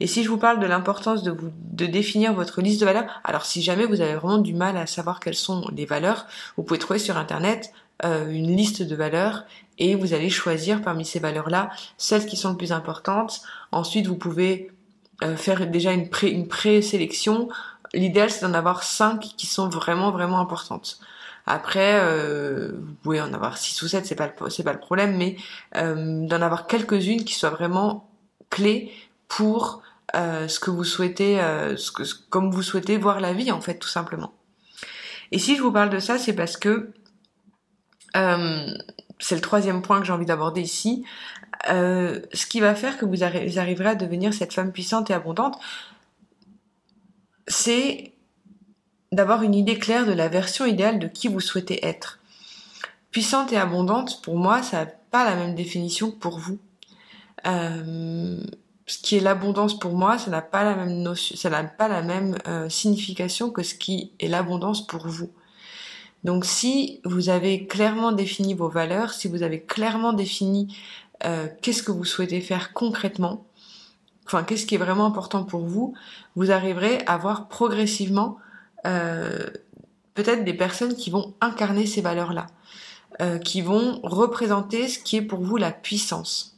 Et 0.00 0.06
si 0.06 0.22
je 0.22 0.28
vous 0.28 0.36
parle 0.36 0.60
de 0.60 0.66
l'importance 0.66 1.22
de 1.22 1.30
vous 1.30 1.50
de 1.72 1.86
définir 1.86 2.34
votre 2.34 2.60
liste 2.60 2.80
de 2.80 2.86
valeurs, 2.86 3.06
alors 3.24 3.46
si 3.46 3.62
jamais 3.62 3.86
vous 3.86 4.00
avez 4.00 4.14
vraiment 4.14 4.38
du 4.38 4.54
mal 4.54 4.76
à 4.76 4.86
savoir 4.86 5.20
quelles 5.20 5.34
sont 5.34 5.66
les 5.74 5.86
valeurs, 5.86 6.26
vous 6.56 6.62
pouvez 6.62 6.78
trouver 6.78 6.98
sur 6.98 7.16
internet 7.16 7.72
euh, 8.04 8.28
une 8.28 8.54
liste 8.54 8.82
de 8.82 8.94
valeurs 8.94 9.44
et 9.78 9.94
vous 9.94 10.12
allez 10.12 10.28
choisir 10.28 10.82
parmi 10.82 11.04
ces 11.04 11.18
valeurs-là 11.18 11.70
celles 11.96 12.26
qui 12.26 12.36
sont 12.36 12.50
les 12.50 12.56
plus 12.56 12.72
importantes. 12.72 13.40
Ensuite, 13.72 14.06
vous 14.06 14.16
pouvez 14.16 14.70
euh, 15.24 15.36
faire 15.36 15.66
déjà 15.66 15.92
une 15.92 16.10
pré 16.10 16.28
une 16.28 16.46
présélection. 16.46 17.48
L'idéal 17.94 18.30
c'est 18.30 18.46
d'en 18.46 18.54
avoir 18.54 18.82
cinq 18.82 19.20
qui 19.36 19.46
sont 19.46 19.68
vraiment 19.68 20.10
vraiment 20.10 20.40
importantes. 20.40 20.98
Après, 21.46 22.00
euh, 22.02 22.72
vous 22.76 22.94
pouvez 23.02 23.20
en 23.20 23.32
avoir 23.32 23.56
six 23.56 23.80
ou 23.82 23.88
sept, 23.88 24.04
c'est 24.04 24.16
pas 24.16 24.32
c'est 24.50 24.64
pas 24.64 24.72
le 24.72 24.80
problème, 24.80 25.16
mais 25.16 25.36
euh, 25.76 26.26
d'en 26.26 26.42
avoir 26.42 26.66
quelques-unes 26.66 27.24
qui 27.24 27.34
soient 27.34 27.50
vraiment 27.50 28.10
clés 28.50 28.92
pour 29.28 29.80
euh, 30.16 30.48
ce 30.48 30.58
que 30.58 30.70
vous 30.70 30.82
souhaitez, 30.82 31.38
ce 31.76 31.92
que, 31.92 32.02
comme 32.30 32.50
vous 32.50 32.62
souhaitez 32.62 32.96
voir 32.96 33.20
la 33.20 33.32
vie 33.32 33.52
en 33.52 33.60
fait, 33.60 33.78
tout 33.78 33.88
simplement. 33.88 34.32
Et 35.30 35.38
si 35.38 35.56
je 35.56 35.62
vous 35.62 35.72
parle 35.72 35.90
de 35.90 36.00
ça, 36.00 36.18
c'est 36.18 36.34
parce 36.34 36.56
que 36.56 36.90
c'est 39.18 39.34
le 39.34 39.40
troisième 39.40 39.82
point 39.82 40.00
que 40.00 40.06
j'ai 40.06 40.12
envie 40.12 40.26
d'aborder 40.26 40.62
ici. 40.62 41.04
ce 41.68 42.46
qui 42.46 42.58
va 42.58 42.74
faire 42.74 42.98
que 42.98 43.04
vous, 43.04 43.22
arriverez 43.22 43.90
à 43.90 43.94
devenir 43.94 44.34
cette 44.34 44.52
femme 44.52 44.72
puissante 44.72 45.10
et 45.10 45.14
abondante, 45.14 45.60
c'est 47.46 48.12
d'avoir 49.12 49.42
une 49.42 49.54
idée 49.54 49.78
claire 49.78 50.06
de 50.06 50.12
la 50.12 50.28
version 50.28 50.66
idéale 50.66 50.98
de 50.98 51.06
qui 51.06 51.28
vous 51.28 51.40
souhaitez 51.40 51.84
être. 51.86 52.18
Puissante 53.10 53.52
et 53.52 53.56
abondante, 53.56 54.20
pour 54.22 54.36
moi, 54.36 54.62
ça 54.62 54.84
n'a 54.84 54.90
pas 55.10 55.24
la 55.24 55.36
même 55.36 55.54
définition 55.54 56.10
que 56.10 56.16
pour 56.16 56.38
vous. 56.38 56.58
Euh, 57.46 58.42
ce 58.86 58.98
qui 58.98 59.16
est 59.16 59.20
l'abondance 59.20 59.78
pour 59.78 59.94
moi, 59.94 60.18
ça 60.18 60.30
n'a 60.30 60.42
pas 60.42 60.64
la 60.64 60.76
même 60.76 61.02
notion, 61.02 61.36
ça 61.36 61.50
n'a 61.50 61.64
pas 61.64 61.88
la 61.88 62.02
même 62.02 62.36
euh, 62.46 62.68
signification 62.68 63.50
que 63.50 63.62
ce 63.62 63.74
qui 63.74 64.12
est 64.20 64.28
l'abondance 64.28 64.86
pour 64.86 65.06
vous. 65.06 65.30
Donc 66.24 66.44
si 66.44 67.00
vous 67.04 67.28
avez 67.28 67.66
clairement 67.66 68.12
défini 68.12 68.54
vos 68.54 68.68
valeurs, 68.68 69.12
si 69.12 69.28
vous 69.28 69.42
avez 69.42 69.60
clairement 69.60 70.12
défini 70.12 70.76
euh, 71.24 71.48
qu'est-ce 71.62 71.82
que 71.82 71.92
vous 71.92 72.04
souhaitez 72.04 72.40
faire 72.40 72.72
concrètement, 72.72 73.44
enfin 74.26 74.42
qu'est-ce 74.42 74.66
qui 74.66 74.74
est 74.74 74.78
vraiment 74.78 75.06
important 75.06 75.44
pour 75.44 75.66
vous, 75.66 75.94
vous 76.34 76.50
arriverez 76.50 77.02
à 77.06 77.16
voir 77.16 77.48
progressivement 77.48 78.38
euh, 78.86 79.46
peut-être 80.14 80.44
des 80.44 80.54
personnes 80.54 80.94
qui 80.94 81.10
vont 81.10 81.34
incarner 81.40 81.86
ces 81.86 82.00
valeurs-là, 82.00 82.46
qui 83.44 83.62
vont 83.62 84.00
représenter 84.02 84.88
ce 84.88 84.98
qui 84.98 85.16
est 85.16 85.22
pour 85.22 85.40
vous 85.40 85.56
la 85.56 85.70
puissance. 85.70 86.56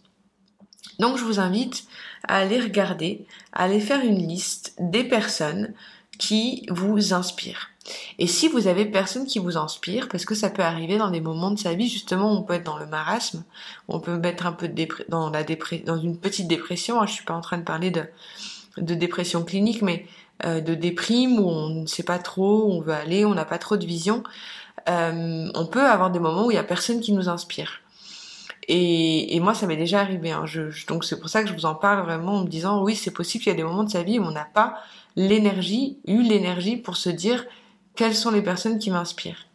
Donc 0.99 1.17
je 1.17 1.25
vous 1.25 1.39
invite 1.39 1.85
à 2.27 2.39
aller 2.39 2.61
regarder, 2.61 3.27
à 3.53 3.65
aller 3.65 3.81
faire 3.81 4.05
une 4.05 4.27
liste 4.27 4.75
des 4.79 5.05
personnes 5.05 5.73
qui 6.19 6.67
vous 6.71 7.15
inspirent. 7.15 7.71
Et 8.19 8.27
si 8.27 8.49
vous 8.49 8.67
avez 8.67 8.85
personne 8.85 9.27
qui 9.27 9.39
vous 9.39 9.57
inspire, 9.57 10.09
parce 10.09 10.25
que 10.25 10.35
ça 10.35 10.51
peut 10.51 10.63
arriver 10.63 10.99
dans 10.99 11.11
des 11.11 11.21
moments 11.21 11.51
de 11.51 11.59
sa 11.59 11.75
vie, 11.75 11.89
justement, 11.89 12.33
on 12.33 12.43
peut 12.43 12.55
être 12.55 12.65
dans 12.65 12.79
le 12.79 12.87
marasme, 12.87 13.45
on 13.89 14.01
peut 14.01 14.17
mettre 14.17 14.47
un 14.47 14.53
peu 14.53 14.69
de 14.69 14.89
dans 15.09 15.31
la 15.31 15.45
dans 15.85 15.99
une 15.99 16.17
petite 16.17 16.49
dépression. 16.49 17.01
Hein, 17.01 17.07
je 17.07 17.13
suis 17.13 17.25
pas 17.25 17.35
en 17.35 17.41
train 17.41 17.59
de 17.59 17.65
parler 17.65 17.91
de, 17.91 18.05
de 18.79 18.95
dépression 18.95 19.45
clinique, 19.45 19.83
mais 19.83 20.07
euh, 20.45 20.61
de 20.61 20.75
déprime 20.75 21.39
où 21.39 21.49
on 21.49 21.69
ne 21.69 21.87
sait 21.87 22.05
pas 22.05 22.19
trop 22.19 22.65
où 22.67 22.73
on 22.73 22.81
veut 22.81 22.93
aller, 22.93 23.25
on 23.25 23.35
n'a 23.35 23.45
pas 23.45 23.59
trop 23.59 23.77
de 23.77 23.87
vision. 23.87 24.23
Euh, 24.89 25.51
on 25.55 25.67
peut 25.67 25.85
avoir 25.85 26.11
des 26.11 26.21
moments 26.21 26.47
où 26.47 26.51
il 26.51 26.55
y 26.55 26.59
a 26.59 26.65
personne 26.65 27.01
qui 27.01 27.13
nous 27.13 27.29
inspire. 27.29 27.81
Et, 28.69 29.35
et 29.35 29.41
moi, 29.41 29.55
ça 29.55 29.67
m'est 29.67 29.77
déjà 29.77 30.01
arrivé. 30.01 30.31
Hein. 30.31 30.45
Je, 30.45 30.87
donc 30.87 31.05
c'est 31.05 31.19
pour 31.19 31.29
ça 31.29 31.43
que 31.43 31.49
je 31.49 31.55
vous 31.55 31.67
en 31.67 31.75
parle 31.75 32.05
vraiment 32.05 32.37
en 32.37 32.43
me 32.45 32.49
disant, 32.49 32.83
oui, 32.83 32.95
c'est 32.95 33.11
possible 33.11 33.43
qu'il 33.43 33.51
y 33.51 33.55
a 33.55 33.57
des 33.57 33.65
moments 33.65 33.85
de 33.85 33.91
sa 33.91 34.03
vie 34.03 34.19
où 34.19 34.23
on 34.23 34.31
n'a 34.31 34.45
pas 34.45 34.77
l'énergie, 35.17 35.99
eu 36.07 36.23
l'énergie 36.23 36.77
pour 36.77 36.97
se 36.97 37.09
dire 37.09 37.45
quelles 37.99 38.15
sont 38.15 38.31
les 38.31 38.43
personnes 38.43 38.79
qui 38.79 38.93
m'inspirent. 38.93 39.49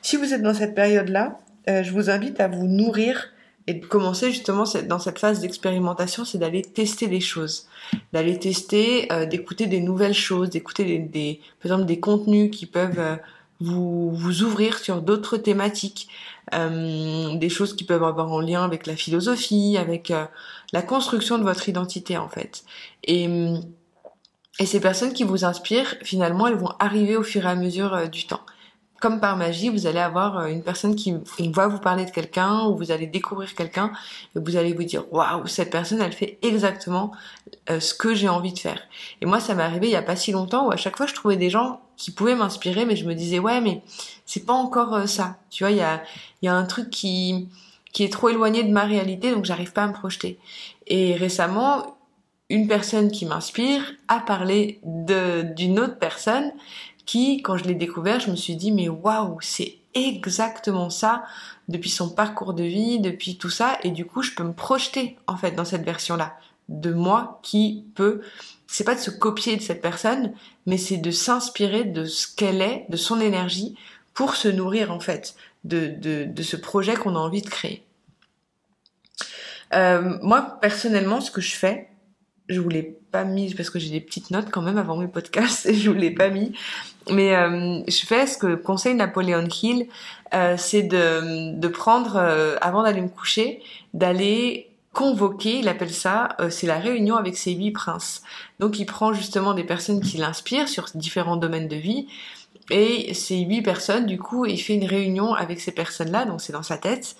Si 0.00 0.16
vous 0.16 0.32
êtes 0.32 0.42
dans 0.42 0.54
cette 0.54 0.76
période-là, 0.76 1.40
euh, 1.68 1.82
je 1.82 1.90
vous 1.90 2.08
invite 2.08 2.40
à 2.40 2.46
vous 2.46 2.68
nourrir 2.68 3.32
Et 3.66 3.74
de 3.74 3.84
commencer 3.84 4.30
justement 4.30 4.64
dans 4.88 4.98
cette 4.98 5.18
phase 5.18 5.40
d'expérimentation, 5.40 6.24
c'est 6.24 6.38
d'aller 6.38 6.62
tester 6.62 7.08
des 7.08 7.20
choses, 7.20 7.68
d'aller 8.12 8.38
tester, 8.38 9.12
euh, 9.12 9.26
d'écouter 9.26 9.66
des 9.66 9.80
nouvelles 9.80 10.14
choses, 10.14 10.50
d'écouter 10.50 10.84
des, 10.84 10.98
des, 10.98 11.40
par 11.60 11.72
exemple 11.72 11.86
des 11.86 12.00
contenus 12.00 12.50
qui 12.50 12.66
peuvent 12.66 12.98
euh, 12.98 13.16
vous, 13.60 14.10
vous 14.12 14.42
ouvrir 14.42 14.78
sur 14.78 15.02
d'autres 15.02 15.36
thématiques, 15.36 16.08
euh, 16.54 17.36
des 17.36 17.48
choses 17.48 17.76
qui 17.76 17.84
peuvent 17.84 18.02
avoir 18.02 18.32
en 18.32 18.40
lien 18.40 18.64
avec 18.64 18.86
la 18.86 18.96
philosophie, 18.96 19.76
avec 19.76 20.12
la 20.72 20.82
construction 20.82 21.38
de 21.38 21.44
votre 21.44 21.68
identité 21.68 22.16
en 22.16 22.28
fait. 22.28 22.64
Et 23.04 23.28
et 24.60 24.66
ces 24.66 24.78
personnes 24.78 25.12
qui 25.12 25.24
vous 25.24 25.44
inspirent, 25.44 25.96
finalement, 26.02 26.46
elles 26.46 26.54
vont 26.54 26.72
arriver 26.78 27.16
au 27.16 27.24
fur 27.24 27.44
et 27.44 27.48
à 27.48 27.56
mesure 27.56 28.08
du 28.08 28.26
temps 28.26 28.42
comme 29.00 29.18
par 29.18 29.36
magie, 29.36 29.70
vous 29.70 29.86
allez 29.86 29.98
avoir 29.98 30.38
euh, 30.38 30.46
une 30.46 30.62
personne 30.62 30.94
qui 30.94 31.14
va 31.52 31.66
vous 31.66 31.78
parler 31.78 32.04
de 32.04 32.10
quelqu'un 32.10 32.66
ou 32.66 32.76
vous 32.76 32.92
allez 32.92 33.06
découvrir 33.06 33.54
quelqu'un 33.54 33.92
et 34.36 34.38
vous 34.38 34.56
allez 34.56 34.74
vous 34.74 34.84
dire 34.84 35.10
waouh 35.12 35.46
cette 35.46 35.70
personne 35.70 36.02
elle 36.02 36.12
fait 36.12 36.38
exactement 36.42 37.10
euh, 37.70 37.80
ce 37.80 37.94
que 37.94 38.14
j'ai 38.14 38.28
envie 38.28 38.52
de 38.52 38.58
faire. 38.58 38.80
Et 39.22 39.26
moi 39.26 39.40
ça 39.40 39.54
m'est 39.54 39.62
arrivé 39.62 39.88
il 39.88 39.92
y 39.92 39.96
a 39.96 40.02
pas 40.02 40.16
si 40.16 40.32
longtemps 40.32 40.68
où 40.68 40.70
à 40.70 40.76
chaque 40.76 40.96
fois 40.96 41.06
je 41.06 41.14
trouvais 41.14 41.36
des 41.36 41.50
gens 41.50 41.80
qui 41.96 42.10
pouvaient 42.10 42.36
m'inspirer 42.36 42.84
mais 42.84 42.94
je 42.94 43.06
me 43.06 43.14
disais 43.14 43.38
ouais 43.38 43.60
mais 43.60 43.82
c'est 44.26 44.44
pas 44.44 44.52
encore 44.52 44.94
euh, 44.94 45.06
ça. 45.06 45.38
Tu 45.48 45.64
vois 45.64 45.70
il 45.70 45.78
y 45.78 45.82
a 45.82 46.02
y 46.42 46.48
a 46.48 46.54
un 46.54 46.64
truc 46.64 46.90
qui 46.90 47.48
qui 47.92 48.04
est 48.04 48.12
trop 48.12 48.28
éloigné 48.28 48.62
de 48.62 48.70
ma 48.70 48.84
réalité 48.84 49.32
donc 49.32 49.46
j'arrive 49.46 49.72
pas 49.72 49.84
à 49.84 49.88
me 49.88 49.94
projeter. 49.94 50.38
Et 50.86 51.16
récemment 51.16 51.96
une 52.50 52.66
personne 52.66 53.10
qui 53.10 53.24
m'inspire 53.24 53.92
a 54.08 54.18
parlé 54.20 54.80
d'une 54.84 55.78
autre 55.78 55.98
personne 55.98 56.52
qui, 57.06 57.42
quand 57.42 57.56
je 57.56 57.64
l'ai 57.64 57.74
découvert, 57.74 58.20
je 58.20 58.30
me 58.30 58.36
suis 58.36 58.56
dit, 58.56 58.72
mais 58.72 58.88
waouh, 58.88 59.38
c'est 59.40 59.78
exactement 59.94 60.90
ça 60.90 61.24
depuis 61.68 61.90
son 61.90 62.10
parcours 62.10 62.52
de 62.52 62.64
vie, 62.64 63.00
depuis 63.00 63.38
tout 63.38 63.50
ça, 63.50 63.78
et 63.82 63.90
du 63.90 64.04
coup, 64.04 64.22
je 64.22 64.32
peux 64.32 64.42
me 64.42 64.52
projeter, 64.52 65.16
en 65.26 65.36
fait, 65.36 65.52
dans 65.52 65.64
cette 65.64 65.84
version-là 65.84 66.36
de 66.68 66.92
moi 66.92 67.40
qui 67.42 67.86
peut, 67.94 68.20
c'est 68.66 68.84
pas 68.84 68.94
de 68.94 69.00
se 69.00 69.10
copier 69.10 69.56
de 69.56 69.62
cette 69.62 69.82
personne, 69.82 70.32
mais 70.66 70.78
c'est 70.78 70.98
de 70.98 71.10
s'inspirer 71.10 71.84
de 71.84 72.04
ce 72.04 72.32
qu'elle 72.32 72.62
est, 72.62 72.86
de 72.88 72.96
son 72.96 73.20
énergie, 73.20 73.76
pour 74.14 74.34
se 74.34 74.48
nourrir, 74.48 74.92
en 74.92 75.00
fait, 75.00 75.34
de, 75.64 75.86
de, 75.86 76.24
de 76.24 76.42
ce 76.42 76.56
projet 76.56 76.94
qu'on 76.94 77.16
a 77.16 77.18
envie 77.18 77.42
de 77.42 77.48
créer. 77.48 77.84
Euh, 79.72 80.18
moi, 80.22 80.58
personnellement, 80.60 81.20
ce 81.20 81.30
que 81.30 81.40
je 81.40 81.54
fais, 81.54 81.88
je 82.50 82.60
vous 82.60 82.68
l'ai 82.68 82.82
pas 82.82 83.24
mis 83.24 83.54
parce 83.54 83.70
que 83.70 83.78
j'ai 83.78 83.90
des 83.90 84.00
petites 84.00 84.30
notes 84.30 84.50
quand 84.50 84.62
même 84.62 84.78
avant 84.78 84.96
mes 84.96 85.08
podcasts 85.08 85.66
et 85.66 85.74
je 85.74 85.88
vous 85.88 85.96
l'ai 85.96 86.10
pas 86.10 86.28
mis. 86.28 86.52
Mais 87.10 87.34
euh, 87.34 87.80
je 87.88 88.06
fais 88.06 88.26
ce 88.26 88.36
que 88.36 88.54
conseille 88.54 88.94
Napoléon 88.94 89.48
Hill, 89.62 89.86
euh, 90.34 90.56
c'est 90.58 90.82
de, 90.82 91.58
de 91.58 91.68
prendre, 91.68 92.16
euh, 92.16 92.56
avant 92.60 92.82
d'aller 92.82 93.00
me 93.00 93.08
coucher, 93.08 93.62
d'aller 93.94 94.68
convoquer, 94.92 95.60
il 95.60 95.68
appelle 95.68 95.92
ça, 95.92 96.36
c'est 96.50 96.66
la 96.66 96.80
réunion 96.80 97.16
avec 97.16 97.36
ses 97.36 97.52
huit 97.52 97.70
princes. 97.70 98.22
Donc 98.58 98.80
il 98.80 98.86
prend 98.86 99.12
justement 99.12 99.54
des 99.54 99.62
personnes 99.62 100.00
qui 100.00 100.16
l'inspirent 100.16 100.68
sur 100.68 100.86
différents 100.96 101.36
domaines 101.36 101.68
de 101.68 101.76
vie. 101.76 102.08
Et 102.72 103.14
ces 103.14 103.38
huit 103.38 103.62
personnes, 103.62 104.06
du 104.06 104.18
coup, 104.18 104.46
il 104.46 104.58
fait 104.58 104.74
une 104.74 104.84
réunion 104.84 105.32
avec 105.34 105.60
ces 105.60 105.70
personnes-là, 105.70 106.24
donc 106.24 106.40
c'est 106.40 106.52
dans 106.52 106.64
sa 106.64 106.76
tête. 106.76 107.14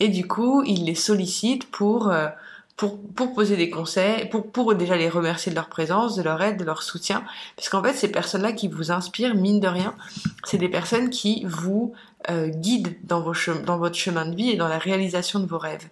Et 0.00 0.08
du 0.08 0.26
coup, 0.28 0.62
il 0.66 0.84
les 0.84 0.94
sollicite 0.94 1.70
pour 1.70 2.12
pour, 2.76 3.00
pour 3.00 3.34
poser 3.34 3.56
des 3.56 3.70
conseils, 3.70 4.28
pour, 4.28 4.50
pour 4.50 4.74
déjà 4.74 4.96
les 4.96 5.08
remercier 5.08 5.50
de 5.50 5.56
leur 5.56 5.68
présence, 5.68 6.16
de 6.16 6.22
leur 6.22 6.42
aide, 6.42 6.56
de 6.56 6.64
leur 6.64 6.82
soutien. 6.82 7.24
Parce 7.56 7.68
qu'en 7.68 7.82
fait, 7.82 7.92
ces 7.92 8.10
personnes-là 8.10 8.52
qui 8.52 8.68
vous 8.68 8.90
inspirent, 8.90 9.34
mine 9.34 9.60
de 9.60 9.68
rien, 9.68 9.94
c'est 10.44 10.58
des 10.58 10.68
personnes 10.68 11.10
qui 11.10 11.44
vous 11.46 11.94
euh, 12.30 12.48
guident 12.48 12.96
dans, 13.04 13.20
vos 13.20 13.34
dans 13.64 13.78
votre 13.78 13.96
chemin 13.96 14.26
de 14.26 14.34
vie 14.34 14.50
et 14.50 14.56
dans 14.56 14.68
la 14.68 14.78
réalisation 14.78 15.38
de 15.38 15.46
vos 15.46 15.58
rêves. 15.58 15.88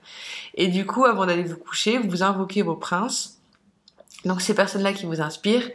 Et 0.54 0.68
du 0.68 0.84
coup, 0.84 1.04
avant 1.04 1.26
d'aller 1.26 1.44
vous 1.44 1.56
coucher, 1.56 1.98
vous 1.98 2.22
invoquez 2.22 2.62
vos 2.62 2.76
princes 2.76 3.41
donc 4.24 4.40
ces 4.40 4.54
personnes-là 4.54 4.92
qui 4.92 5.06
vous 5.06 5.20
inspirent 5.20 5.68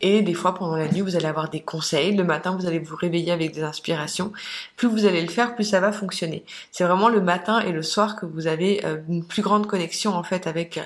et 0.00 0.22
des 0.22 0.34
fois 0.34 0.54
pendant 0.54 0.76
la 0.76 0.88
nuit 0.88 1.00
vous 1.00 1.16
allez 1.16 1.26
avoir 1.26 1.48
des 1.48 1.60
conseils, 1.60 2.14
le 2.14 2.24
matin 2.24 2.56
vous 2.58 2.66
allez 2.66 2.78
vous 2.78 2.96
réveiller 2.96 3.32
avec 3.32 3.52
des 3.52 3.62
inspirations. 3.62 4.32
Plus 4.76 4.88
vous 4.88 5.06
allez 5.06 5.22
le 5.22 5.28
faire, 5.28 5.54
plus 5.54 5.64
ça 5.64 5.80
va 5.80 5.92
fonctionner. 5.92 6.44
C'est 6.70 6.84
vraiment 6.84 7.08
le 7.08 7.20
matin 7.20 7.60
et 7.60 7.72
le 7.72 7.82
soir 7.82 8.16
que 8.16 8.26
vous 8.26 8.46
avez 8.46 8.84
euh, 8.84 8.98
une 9.08 9.24
plus 9.24 9.42
grande 9.42 9.66
connexion 9.66 10.14
en 10.14 10.22
fait 10.22 10.46
avec 10.46 10.78
euh, 10.78 10.82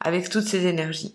avec 0.00 0.28
toutes 0.28 0.46
ces 0.46 0.66
énergies. 0.66 1.14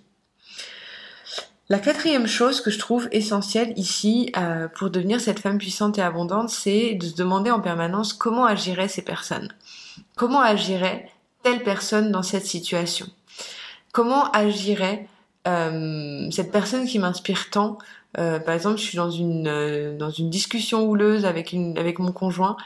La 1.68 1.80
quatrième 1.80 2.28
chose 2.28 2.62
que 2.62 2.70
je 2.70 2.78
trouve 2.78 3.08
essentielle 3.12 3.74
ici 3.76 4.32
euh, 4.38 4.68
pour 4.68 4.92
devenir 4.92 5.20
cette 5.20 5.40
femme 5.40 5.58
puissante 5.58 5.98
et 5.98 6.02
abondante, 6.02 6.52
c'est 6.52 6.94
de 6.94 7.08
se 7.08 7.16
demander 7.16 7.50
en 7.50 7.60
permanence 7.60 8.14
comment 8.14 8.46
agiraient 8.46 8.88
ces 8.88 9.02
personnes. 9.02 9.52
Comment 10.16 10.42
agirait 10.42 11.10
telle 11.42 11.64
personne 11.64 12.12
dans 12.12 12.22
cette 12.22 12.46
situation? 12.46 13.08
Comment 13.94 14.30
agirait 14.32 15.08
euh, 15.48 16.30
cette 16.32 16.52
personne 16.52 16.86
qui 16.86 17.00
m'inspire 17.00 17.50
tant. 17.50 17.78
Euh, 18.18 18.40
par 18.40 18.56
exemple, 18.56 18.78
je 18.78 18.84
suis 18.84 18.98
dans 18.98 19.12
une 19.12 19.48
euh, 19.48 19.98
dans 19.98 20.10
une 20.10 20.30
discussion 20.30 20.84
houleuse 20.84 21.25
avec 21.25 21.54
une 21.54 21.78
avec 21.78 22.00
mon 22.00 22.12
conjoint. 22.12 22.58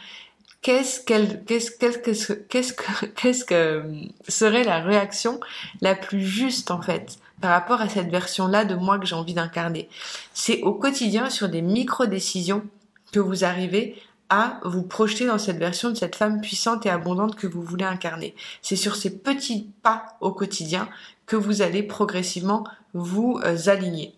Qu'est-ce 0.61 1.01
qu'elle 1.01 1.43
qu'est-ce 1.45 1.71
qu'est-ce 1.71 2.33
qu'est-ce 2.33 2.73
que 2.73 3.05
qu'est-ce 3.15 3.45
que 3.45 3.83
serait 4.27 4.63
la 4.63 4.79
réaction 4.79 5.39
la 5.81 5.95
plus 5.95 6.21
juste 6.21 6.71
en 6.71 6.81
fait 6.81 7.17
par 7.41 7.51
rapport 7.51 7.81
à 7.81 7.87
cette 7.87 8.09
version-là 8.09 8.65
de 8.65 8.75
moi 8.75 8.99
que 8.99 9.05
j'ai 9.05 9.15
envie 9.15 9.33
d'incarner? 9.33 9.89
C'est 10.33 10.61
au 10.61 10.73
quotidien 10.73 11.29
sur 11.29 11.49
des 11.49 11.61
micro-décisions 11.61 12.63
que 13.11 13.19
vous 13.19 13.43
arrivez 13.43 13.95
à 14.29 14.59
vous 14.63 14.83
projeter 14.83 15.25
dans 15.25 15.39
cette 15.39 15.57
version 15.57 15.89
de 15.89 15.95
cette 15.95 16.15
femme 16.15 16.39
puissante 16.39 16.85
et 16.85 16.89
abondante 16.89 17.35
que 17.35 17.47
vous 17.47 17.63
voulez 17.63 17.85
incarner. 17.85 18.35
C'est 18.61 18.75
sur 18.75 18.95
ces 18.95 19.17
petits 19.17 19.71
pas 19.81 20.05
au 20.21 20.31
quotidien 20.31 20.87
que 21.29 21.35
vous 21.35 21.61
allez 21.61 21.83
progressivement 21.83 22.65
vous 22.93 23.39
euh, 23.45 23.55
aligner. 23.67 24.15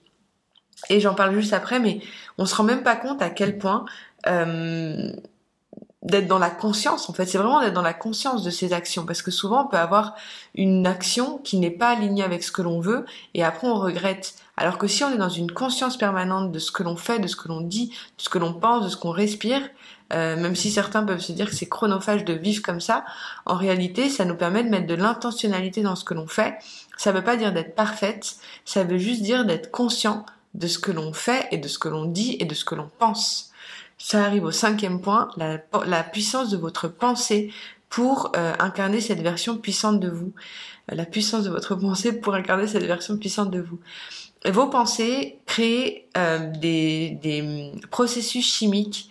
Et 0.89 1.01
j'en 1.01 1.13
parle 1.13 1.35
juste 1.35 1.53
après, 1.53 1.79
mais 1.79 1.99
on 2.37 2.45
se 2.45 2.55
rend 2.55 2.63
même 2.63 2.83
pas 2.83 2.95
compte 2.95 3.21
à 3.21 3.29
quel 3.29 3.57
point 3.57 3.85
euh, 4.27 5.11
d'être 6.03 6.27
dans 6.27 6.39
la 6.39 6.49
conscience, 6.49 7.09
en 7.09 7.13
fait, 7.13 7.25
c'est 7.25 7.37
vraiment 7.37 7.59
d'être 7.59 7.73
dans 7.73 7.81
la 7.81 7.93
conscience 7.93 8.43
de 8.43 8.49
ces 8.49 8.71
actions, 8.71 9.05
parce 9.05 9.21
que 9.21 9.29
souvent 9.29 9.65
on 9.65 9.67
peut 9.67 9.77
avoir 9.77 10.15
une 10.55 10.87
action 10.87 11.37
qui 11.37 11.57
n'est 11.57 11.69
pas 11.69 11.89
alignée 11.89 12.23
avec 12.23 12.43
ce 12.43 12.51
que 12.51 12.61
l'on 12.61 12.79
veut, 12.79 13.05
et 13.33 13.43
après 13.43 13.67
on 13.67 13.75
regrette. 13.75 14.35
Alors 14.55 14.77
que 14.77 14.87
si 14.87 15.03
on 15.03 15.11
est 15.11 15.17
dans 15.17 15.29
une 15.29 15.51
conscience 15.51 15.97
permanente 15.97 16.51
de 16.51 16.59
ce 16.59 16.71
que 16.71 16.81
l'on 16.81 16.95
fait, 16.95 17.19
de 17.19 17.27
ce 17.27 17.35
que 17.35 17.49
l'on 17.49 17.61
dit, 17.61 17.89
de 17.89 18.23
ce 18.23 18.29
que 18.29 18.39
l'on 18.39 18.53
pense, 18.53 18.85
de 18.85 18.89
ce 18.89 18.97
qu'on 18.97 19.11
respire, 19.11 19.61
euh, 20.13 20.35
même 20.35 20.55
si 20.55 20.71
certains 20.71 21.03
peuvent 21.03 21.19
se 21.19 21.31
dire 21.31 21.49
que 21.49 21.55
c'est 21.55 21.69
chronophage 21.69 22.25
de 22.25 22.33
vivre 22.33 22.61
comme 22.61 22.81
ça, 22.81 23.05
en 23.45 23.55
réalité, 23.55 24.09
ça 24.09 24.25
nous 24.25 24.35
permet 24.35 24.63
de 24.63 24.69
mettre 24.69 24.87
de 24.87 24.95
l'intentionnalité 24.95 25.81
dans 25.81 25.95
ce 25.95 26.03
que 26.03 26.13
l'on 26.13 26.27
fait. 26.27 26.55
Ça 26.97 27.11
veut 27.11 27.23
pas 27.23 27.37
dire 27.37 27.53
d'être 27.53 27.75
parfaite, 27.75 28.35
ça 28.65 28.83
veut 28.83 28.97
juste 28.97 29.21
dire 29.21 29.45
d'être 29.45 29.71
conscient 29.71 30.25
de 30.53 30.67
ce 30.67 30.79
que 30.79 30.91
l'on 30.91 31.13
fait 31.13 31.47
et 31.51 31.57
de 31.57 31.67
ce 31.67 31.79
que 31.79 31.87
l'on 31.87 32.05
dit 32.05 32.37
et 32.39 32.45
de 32.45 32.53
ce 32.53 32.65
que 32.65 32.75
l'on 32.75 32.89
pense. 32.99 33.51
Ça 33.97 34.25
arrive 34.25 34.43
au 34.43 34.51
cinquième 34.51 34.99
point, 34.99 35.29
la, 35.37 36.03
puissance 36.03 36.49
de 36.49 36.57
votre 36.57 36.87
pensée 36.87 37.53
pour 37.89 38.31
euh, 38.35 38.53
incarner 38.59 38.99
cette 38.99 39.21
version 39.21 39.57
puissante 39.57 39.99
de 39.99 40.09
vous. 40.09 40.33
Euh, 40.91 40.95
la 40.95 41.05
puissance 41.05 41.43
de 41.43 41.49
votre 41.49 41.75
pensée 41.77 42.11
pour 42.11 42.33
incarner 42.33 42.67
cette 42.67 42.85
version 42.85 43.17
puissante 43.17 43.51
de 43.51 43.61
vous. 43.61 43.79
vos 44.45 44.67
pensées 44.67 45.39
créent 45.45 46.07
des, 46.59 47.17
des 47.21 47.71
processus 47.91 48.45
chimiques 48.45 49.10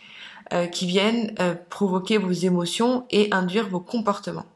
euh, 0.52 0.66
qui 0.66 0.86
viennent 0.86 1.32
euh, 1.38 1.54
provoquer 1.68 2.18
vos 2.18 2.32
émotions 2.32 3.06
et 3.10 3.28
induire 3.30 3.68
vos 3.68 3.78
comportements. 3.78 4.46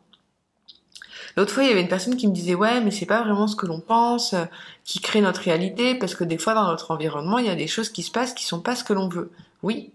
L'autre 1.36 1.52
fois, 1.52 1.62
il 1.62 1.68
y 1.68 1.72
avait 1.72 1.82
une 1.82 1.88
personne 1.88 2.16
qui 2.16 2.26
me 2.26 2.32
disait 2.32 2.54
ouais, 2.54 2.80
mais 2.80 2.90
c'est 2.90 3.06
pas 3.06 3.22
vraiment 3.22 3.46
ce 3.46 3.54
que 3.54 3.66
l'on 3.66 3.80
pense 3.80 4.34
euh, 4.34 4.44
qui 4.84 4.98
crée 4.98 5.20
notre 5.20 5.42
réalité, 5.42 5.94
parce 5.94 6.14
que 6.14 6.24
des 6.24 6.36
fois 6.36 6.54
dans 6.54 6.66
notre 6.66 6.90
environnement, 6.90 7.38
il 7.38 7.46
y 7.46 7.50
a 7.50 7.54
des 7.54 7.68
choses 7.68 7.90
qui 7.90 8.02
se 8.02 8.10
passent 8.10 8.34
qui 8.34 8.44
sont 8.44 8.60
pas 8.60 8.74
ce 8.74 8.82
que 8.82 8.92
l'on 8.92 9.08
veut. 9.08 9.30
Oui, 9.62 9.92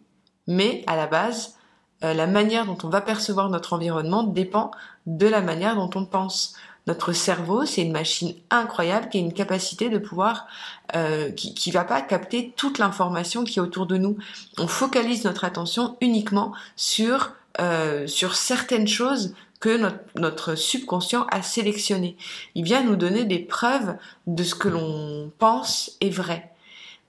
mais 0.47 0.83
à 0.87 0.95
la 0.95 1.07
base, 1.07 1.55
la 2.01 2.27
manière 2.27 2.65
dont 2.65 2.77
on 2.83 2.87
va 2.87 3.01
percevoir 3.01 3.49
notre 3.49 3.73
environnement 3.73 4.23
dépend 4.23 4.71
de 5.05 5.27
la 5.27 5.41
manière 5.41 5.75
dont 5.75 5.89
on 5.95 6.05
pense. 6.05 6.55
Notre 6.89 7.13
cerveau, 7.13 7.67
c'est 7.67 7.83
une 7.83 7.91
machine 7.91 8.33
incroyable 8.49 9.09
qui 9.09 9.19
a 9.19 9.21
une 9.21 9.31
capacité 9.31 9.89
de 9.89 9.99
pouvoir, 9.99 10.47
euh, 10.95 11.29
qui, 11.29 11.53
qui 11.53 11.69
va 11.69 11.83
pas 11.83 12.01
capter 12.01 12.51
toute 12.55 12.79
l'information 12.79 13.43
qui 13.43 13.59
est 13.59 13.61
autour 13.61 13.85
de 13.85 13.97
nous. 13.97 14.17
On 14.57 14.65
focalise 14.65 15.23
notre 15.23 15.43
attention 15.43 15.97
uniquement 16.01 16.51
sur 16.75 17.33
euh, 17.59 18.07
sur 18.07 18.33
certaines 18.33 18.87
choses 18.87 19.35
que 19.59 19.77
notre, 20.15 20.55
subconscient 20.55 21.27
a 21.29 21.43
sélectionnées. 21.43 22.17
Il 22.55 22.63
vient 22.63 22.81
nous 22.81 22.95
donner 22.95 23.23
des 23.23 23.37
preuves 23.37 23.95
de 24.25 24.43
ce 24.43 24.55
que 24.55 24.67
l'on 24.67 25.31
pense 25.37 25.91
est 26.01 26.09
vrai 26.09 26.49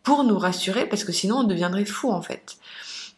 pour 0.02 0.24
nous 0.24 0.38
rassurer 0.38 0.86
parce 0.86 1.04
que 1.04 1.12
sinon 1.12 1.38
on 1.38 1.44
deviendrait 1.44 1.86
fou 1.86 2.10
en 2.10 2.20
fait. 2.20 2.58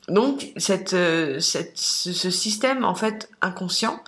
Donc 0.06 0.52
cette, 0.58 0.94
euh, 0.94 1.40
cette, 1.40 1.76
ce 1.76 2.30
système 2.30 2.84
en 2.84 2.94
fait 2.94 3.30
inconscient 3.40 4.00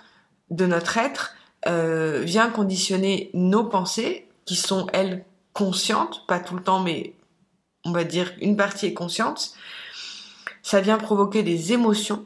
de 0.51 0.65
notre 0.65 0.97
être 0.97 1.35
euh, 1.67 2.21
vient 2.23 2.49
conditionner 2.49 3.29
nos 3.33 3.63
pensées, 3.63 4.27
qui 4.45 4.55
sont 4.55 4.87
elles 4.93 5.25
conscientes, 5.53 6.25
pas 6.27 6.39
tout 6.39 6.55
le 6.55 6.63
temps, 6.63 6.79
mais 6.79 7.13
on 7.83 7.91
va 7.91 8.03
dire 8.03 8.31
une 8.41 8.57
partie 8.57 8.87
est 8.87 8.93
consciente. 8.93 9.53
Ça 10.61 10.81
vient 10.81 10.97
provoquer 10.97 11.43
des 11.43 11.73
émotions 11.73 12.25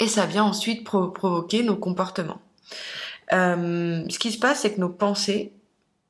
et 0.00 0.08
ça 0.08 0.26
vient 0.26 0.44
ensuite 0.44 0.84
provoquer 0.84 1.62
nos 1.62 1.76
comportements. 1.76 2.40
Euh, 3.32 4.04
ce 4.08 4.18
qui 4.18 4.32
se 4.32 4.38
passe, 4.38 4.60
c'est 4.60 4.74
que 4.74 4.80
nos 4.80 4.88
pensées, 4.88 5.52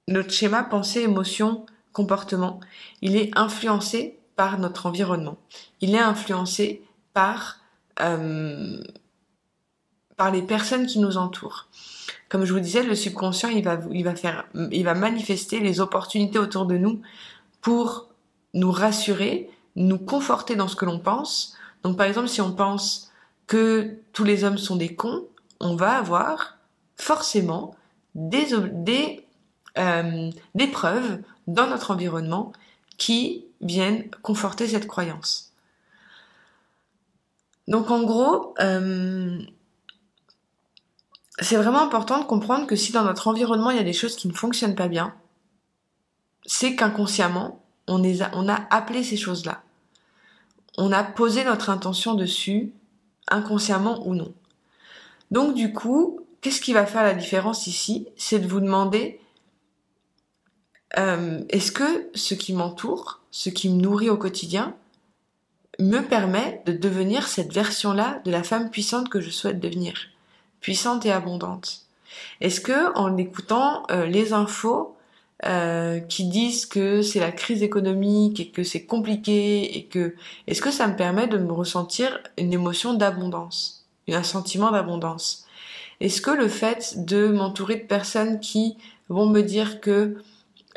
notre 0.08 0.30
schéma 0.30 0.64
pensée, 0.64 1.00
émotion, 1.00 1.66
comportement, 1.92 2.60
il 3.02 3.16
est 3.16 3.30
influencé 3.36 4.18
par 4.34 4.58
notre 4.58 4.86
environnement. 4.86 5.36
Il 5.80 5.94
est 5.94 6.00
influencé 6.00 6.82
par 7.12 7.60
euh, 8.00 8.82
par 10.22 10.30
les 10.30 10.42
personnes 10.42 10.86
qui 10.86 11.00
nous 11.00 11.16
entourent. 11.16 11.66
Comme 12.28 12.44
je 12.44 12.52
vous 12.52 12.60
disais, 12.60 12.84
le 12.84 12.94
subconscient, 12.94 13.48
il 13.48 13.64
va, 13.64 13.80
il 13.90 14.04
va 14.04 14.14
faire, 14.14 14.46
il 14.70 14.84
va 14.84 14.94
manifester 14.94 15.58
les 15.58 15.80
opportunités 15.80 16.38
autour 16.38 16.66
de 16.66 16.76
nous 16.76 17.02
pour 17.60 18.06
nous 18.54 18.70
rassurer, 18.70 19.50
nous 19.74 19.98
conforter 19.98 20.54
dans 20.54 20.68
ce 20.68 20.76
que 20.76 20.84
l'on 20.84 21.00
pense. 21.00 21.56
Donc, 21.82 21.96
par 21.96 22.06
exemple, 22.06 22.28
si 22.28 22.40
on 22.40 22.52
pense 22.52 23.10
que 23.48 23.96
tous 24.12 24.22
les 24.22 24.44
hommes 24.44 24.58
sont 24.58 24.76
des 24.76 24.94
cons, 24.94 25.24
on 25.58 25.74
va 25.74 25.96
avoir 25.96 26.56
forcément 26.96 27.74
des, 28.14 28.46
des, 28.70 29.26
euh, 29.78 30.30
des 30.54 30.68
preuves 30.68 31.18
dans 31.48 31.66
notre 31.66 31.90
environnement 31.90 32.52
qui 32.96 33.44
viennent 33.60 34.08
conforter 34.22 34.68
cette 34.68 34.86
croyance. 34.86 35.52
Donc 37.66 37.90
en 37.90 38.04
gros, 38.04 38.54
euh, 38.60 39.40
c'est 41.38 41.56
vraiment 41.56 41.82
important 41.82 42.20
de 42.20 42.24
comprendre 42.24 42.66
que 42.66 42.76
si 42.76 42.92
dans 42.92 43.04
notre 43.04 43.28
environnement 43.28 43.70
il 43.70 43.76
y 43.76 43.80
a 43.80 43.84
des 43.84 43.92
choses 43.92 44.16
qui 44.16 44.28
ne 44.28 44.32
fonctionnent 44.32 44.74
pas 44.74 44.88
bien, 44.88 45.14
c'est 46.44 46.76
qu'inconsciemment, 46.76 47.62
on, 47.88 48.02
a 48.48 48.66
appelé 48.70 49.02
ces 49.02 49.16
choses-là. 49.16 49.62
On 50.78 50.92
a 50.92 51.04
posé 51.04 51.44
notre 51.44 51.70
intention 51.70 52.14
dessus, 52.14 52.72
inconsciemment 53.28 54.06
ou 54.06 54.14
non. 54.14 54.32
Donc 55.30 55.54
du 55.54 55.72
coup, 55.72 56.20
qu'est-ce 56.40 56.60
qui 56.60 56.72
va 56.72 56.86
faire 56.86 57.02
la 57.02 57.14
différence 57.14 57.66
ici? 57.66 58.08
C'est 58.16 58.38
de 58.38 58.46
vous 58.46 58.60
demander, 58.60 59.20
euh, 60.98 61.42
est-ce 61.48 61.72
que 61.72 62.10
ce 62.14 62.34
qui 62.34 62.52
m'entoure, 62.52 63.20
ce 63.30 63.50
qui 63.50 63.68
me 63.68 63.80
nourrit 63.80 64.10
au 64.10 64.16
quotidien, 64.16 64.74
me 65.78 66.00
permet 66.00 66.62
de 66.66 66.72
devenir 66.72 67.28
cette 67.28 67.52
version-là 67.52 68.20
de 68.24 68.30
la 68.30 68.42
femme 68.42 68.70
puissante 68.70 69.08
que 69.08 69.20
je 69.20 69.30
souhaite 69.30 69.60
devenir? 69.60 70.11
Puissante 70.62 71.04
et 71.04 71.12
abondante. 71.12 71.82
Est-ce 72.40 72.60
que 72.60 72.96
en 72.96 73.16
écoutant 73.18 73.82
euh, 73.90 74.06
les 74.06 74.32
infos 74.32 74.96
euh, 75.44 75.98
qui 75.98 76.26
disent 76.26 76.66
que 76.66 77.02
c'est 77.02 77.20
la 77.20 77.32
crise 77.32 77.62
économique 77.62 78.40
et 78.40 78.48
que 78.48 78.62
c'est 78.62 78.86
compliqué 78.86 79.76
et 79.76 79.84
que 79.84 80.14
est-ce 80.46 80.62
que 80.62 80.70
ça 80.70 80.86
me 80.86 80.96
permet 80.96 81.26
de 81.26 81.36
me 81.36 81.52
ressentir 81.52 82.18
une 82.38 82.52
émotion 82.52 82.94
d'abondance, 82.94 83.84
un 84.08 84.22
sentiment 84.22 84.70
d'abondance? 84.70 85.46
Est-ce 86.00 86.20
que 86.20 86.30
le 86.30 86.48
fait 86.48 87.04
de 87.04 87.28
m'entourer 87.28 87.76
de 87.76 87.86
personnes 87.86 88.40
qui 88.40 88.76
vont 89.08 89.26
me 89.26 89.42
dire 89.42 89.80
que 89.80 90.22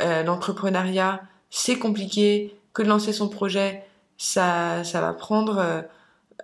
euh, 0.02 0.24
l'entrepreneuriat 0.24 1.22
c'est 1.52 1.80
compliqué, 1.80 2.56
que 2.74 2.82
de 2.82 2.90
lancer 2.90 3.14
son 3.14 3.30
projet 3.30 3.86
ça 4.18 4.84
ça 4.84 5.00
va 5.00 5.14
prendre 5.14 5.84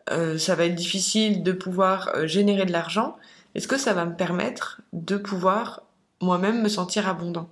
euh, 0.10 0.38
ça 0.38 0.56
va 0.56 0.66
être 0.66 0.76
difficile 0.76 1.44
de 1.44 1.52
pouvoir 1.52 2.12
euh, 2.16 2.28
générer 2.28 2.66
de 2.66 2.72
l'argent, 2.72 3.18
est-ce 3.56 3.68
que 3.68 3.78
ça 3.78 3.94
va 3.94 4.06
me 4.06 4.16
permettre 4.16 4.82
de 4.94 5.18
pouvoir 5.18 5.84
moi-même 6.22 6.62
me 6.62 6.70
sentir 6.70 7.08
abondant? 7.08 7.50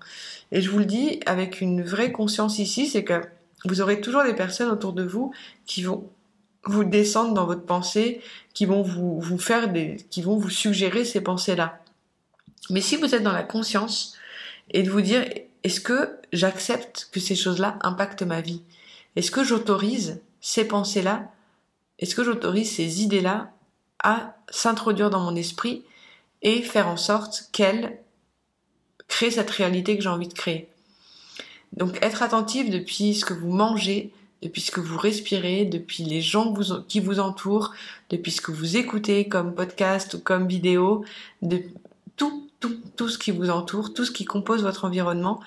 Et 0.52 0.62
je 0.62 0.70
vous 0.70 0.80
le 0.80 0.86
dis 0.86 1.20
avec 1.26 1.62
une 1.62 1.84
vraie 1.84 2.12
conscience 2.12 2.60
ici, 2.60 2.88
c'est 2.88 3.04
que 3.04 3.22
vous 3.66 3.82
aurez 3.82 4.00
toujours 4.02 4.24
des 4.24 4.34
personnes 4.34 4.70
autour 4.70 4.94
de 4.94 5.04
vous 5.04 5.34
qui 5.66 5.84
vont 5.84 6.10
vous 6.66 6.84
descendre 6.84 7.34
dans 7.34 7.46
votre 7.46 7.66
pensée, 7.66 8.22
qui 8.54 8.66
vont 8.66 8.82
vous, 8.82 9.20
vous 9.20 9.38
faire 9.38 9.72
des, 9.72 9.98
qui 10.10 10.22
vont 10.22 10.38
vous 10.38 10.50
suggérer 10.50 11.06
ces 11.06 11.22
pensées-là. 11.22 11.80
Mais 12.70 12.82
si 12.82 12.96
vous 12.96 13.16
êtes 13.16 13.24
dans 13.24 13.32
la 13.32 13.44
conscience 13.44 14.18
et 14.72 14.84
de 14.84 14.90
vous 14.90 15.02
dire, 15.02 15.26
est-ce 15.64 15.82
que 15.82 16.18
j'accepte 16.32 17.10
que 17.12 17.20
ces 17.20 17.36
choses-là 17.36 17.78
impactent 17.82 18.24
ma 18.24 18.42
vie? 18.42 18.62
Est-ce 19.16 19.32
que 19.32 19.44
j'autorise 19.44 20.22
ces 20.42 20.66
pensées-là 20.66 21.32
est-ce 22.00 22.16
que 22.16 22.24
j'autorise 22.24 22.72
ces 22.72 23.04
idées-là 23.04 23.52
à 24.02 24.36
s'introduire 24.50 25.10
dans 25.10 25.20
mon 25.20 25.36
esprit 25.36 25.84
et 26.42 26.62
faire 26.62 26.88
en 26.88 26.98
sorte 26.98 27.50
qu'elles 27.52 28.00
créent 29.08 29.32
cette 29.32 29.50
réalité 29.50 29.98
que 29.98 30.04
j'ai 30.04 30.10
envie 30.10 30.28
de 30.28 30.34
créer? 30.34 30.70
Donc 31.74 31.98
être 32.02 32.24
attentif 32.24 32.70
depuis 32.70 33.14
ce 33.14 33.26
que 33.26 33.34
vous 33.34 33.52
mangez, 33.52 34.12
depuis 34.42 34.62
ce 34.62 34.72
que 34.72 34.80
vous 34.80 34.98
respirez, 34.98 35.66
depuis 35.66 36.04
les 36.04 36.22
gens 36.22 36.54
qui 36.88 37.02
vous 37.02 37.20
entourent, 37.20 37.74
depuis 38.10 38.32
ce 38.32 38.42
que 38.42 38.52
vous 38.52 38.78
écoutez 38.78 39.28
comme 39.28 39.54
podcast 39.54 40.14
ou 40.14 40.20
comme 40.20 40.48
vidéo, 40.48 41.04
de 41.42 41.62
tout, 42.16 42.48
tout, 42.60 42.78
tout 42.96 43.10
ce 43.10 43.18
qui 43.18 43.32
vous 43.32 43.50
entoure, 43.50 43.94
tout 43.94 44.06
ce 44.06 44.12
qui 44.12 44.26
compose 44.26 44.64
votre 44.64 44.86
environnement, 44.86 45.42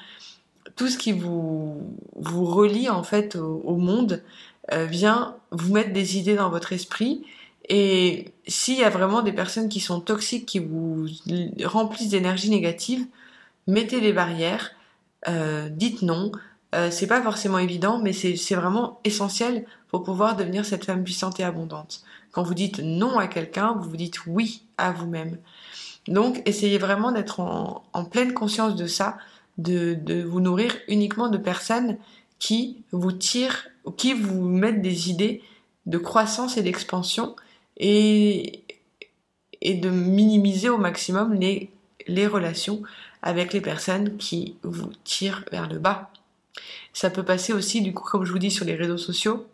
tout 0.77 0.89
ce 0.89 0.99
qui 0.99 1.13
vous, 1.13 1.83
relie 2.15 2.89
en 2.89 3.03
fait 3.03 3.37
au 3.37 3.77
monde, 3.77 4.23
vient 4.71 5.37
vous 5.51 5.73
mettre 5.73 5.93
des 5.93 6.19
idées 6.19 6.37
dans 6.37 6.49
votre 6.49 6.73
esprit. 6.73 7.25
Et 7.69 8.33
s'il 8.47 8.79
y 8.79 8.85
a 8.85 8.91
vraiment 8.91 9.23
des 9.23 9.33
personnes 9.33 9.69
qui 9.69 9.81
sont 9.81 10.01
toxiques, 10.01 10.47
qui 10.47 10.59
vous 10.59 11.07
remplissent 11.65 12.11
d'énergie 12.11 12.51
négative, 12.51 13.07
mettez 13.67 14.01
des 14.01 14.13
barrières, 14.13 14.73
euh, 15.29 15.69
dites 15.69 16.03
non. 16.03 16.33
Euh, 16.75 16.91
c'est 16.91 17.07
pas 17.07 17.23
forcément 17.23 17.59
évident, 17.59 17.99
mais 17.99 18.13
c'est 18.13 18.55
vraiment 18.55 19.01
essentiel 19.05 19.67
pour 19.89 20.03
pouvoir 20.03 20.37
devenir 20.37 20.65
cette 20.65 20.85
femme 20.85 21.05
puissante 21.05 21.39
et 21.39 21.45
abondante. 21.45 22.03
Quand 22.33 22.43
vous 22.43 22.55
dites 22.55 22.81
non 22.81 23.19
à 23.19 23.27
quelqu'un, 23.27 23.75
vous 23.75 23.91
vous 23.91 23.97
dites 23.97 24.27
oui 24.27 24.63
à 24.79 24.91
vous-même. 24.91 25.39
Donc, 26.09 26.43
essayez 26.47 26.79
vraiment 26.79 27.13
d'être 27.13 27.41
en, 27.41 27.85
en, 27.93 28.05
pleine 28.05 28.33
conscience 28.33 28.75
de 28.75 28.87
ça, 28.87 29.19
de, 29.59 29.95
de 29.95 30.23
vous 30.23 30.41
nourrir 30.41 30.75
uniquement 30.89 31.29
de 31.29 31.39
personnes 31.39 31.99
qui 32.43 32.83
vous 32.91 33.13
tirent 33.13 33.69
qui 33.97 34.15
vous 34.15 34.43
mettent 34.43 34.83
des 34.83 35.11
idées 35.11 35.43
de 35.87 35.97
croissance 35.97 36.57
et 36.57 36.63
d'expansion 36.63 37.37
et, 37.77 38.65
et 39.61 39.75
de 39.75 39.89
minimiser 39.91 40.69
au 40.69 40.77
maximum 40.77 41.35
les, 41.35 41.71
les 42.09 42.27
relations 42.27 42.83
avec 43.23 43.53
les 43.53 43.61
personnes 43.61 44.17
qui 44.17 44.57
vous 44.65 44.91
tirent 45.05 45.45
vers 45.53 45.69
le 45.69 45.79
bas. 45.79 46.11
Ça 46.93 47.11
peut 47.11 47.25
passer 47.25 47.53
aussi, 47.53 47.81
du 47.81 47.95
coup, 47.95 48.05
comme 48.05 48.25
je 48.25 48.33
vous 48.33 48.41
dis, 48.41 48.51
sur 48.51 48.65
les 48.65 48.75
réseaux 48.75 48.99
sociaux, 48.99 49.47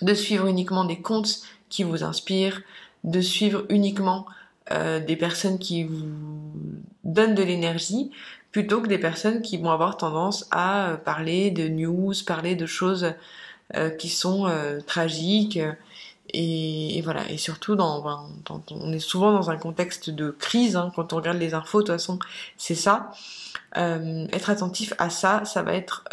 de 0.00 0.14
suivre 0.14 0.46
uniquement 0.46 0.86
des 0.86 1.00
comptes 1.00 1.42
qui 1.68 1.82
vous 1.82 2.02
inspirent, 2.02 2.62
de 3.04 3.20
suivre 3.20 3.66
uniquement 3.68 4.24
euh, 4.72 5.00
des 5.00 5.16
personnes 5.16 5.58
qui 5.58 5.84
vous 5.84 6.08
donnent 7.04 7.34
de 7.34 7.42
l'énergie, 7.42 8.10
plutôt 8.52 8.80
que 8.80 8.88
des 8.88 8.98
personnes 8.98 9.42
qui 9.42 9.58
vont 9.58 9.70
avoir 9.70 9.96
tendance 9.96 10.46
à 10.50 10.90
euh, 10.90 10.96
parler 10.96 11.50
de 11.50 11.68
news, 11.68 12.12
parler 12.26 12.56
de 12.56 12.66
choses 12.66 13.12
euh, 13.76 13.90
qui 13.90 14.08
sont 14.08 14.46
euh, 14.46 14.80
tragiques. 14.80 15.58
Et, 16.32 17.00
voilà, 17.02 17.28
et 17.28 17.38
surtout, 17.38 17.74
dans, 17.74 18.28
on 18.70 18.92
est 18.92 19.00
souvent 19.00 19.32
dans 19.32 19.50
un 19.50 19.56
contexte 19.56 20.10
de 20.10 20.30
crise, 20.30 20.76
hein, 20.76 20.92
quand 20.94 21.12
on 21.12 21.16
regarde 21.16 21.38
les 21.38 21.54
infos, 21.54 21.82
de 21.82 21.86
toute 21.86 21.94
façon, 21.94 22.20
c'est 22.56 22.76
ça. 22.76 23.10
être 23.74 24.48
attentif 24.48 24.94
à 24.98 25.10
ça, 25.10 25.44
ça 25.44 25.62
va 25.62 25.74
être 25.74 26.04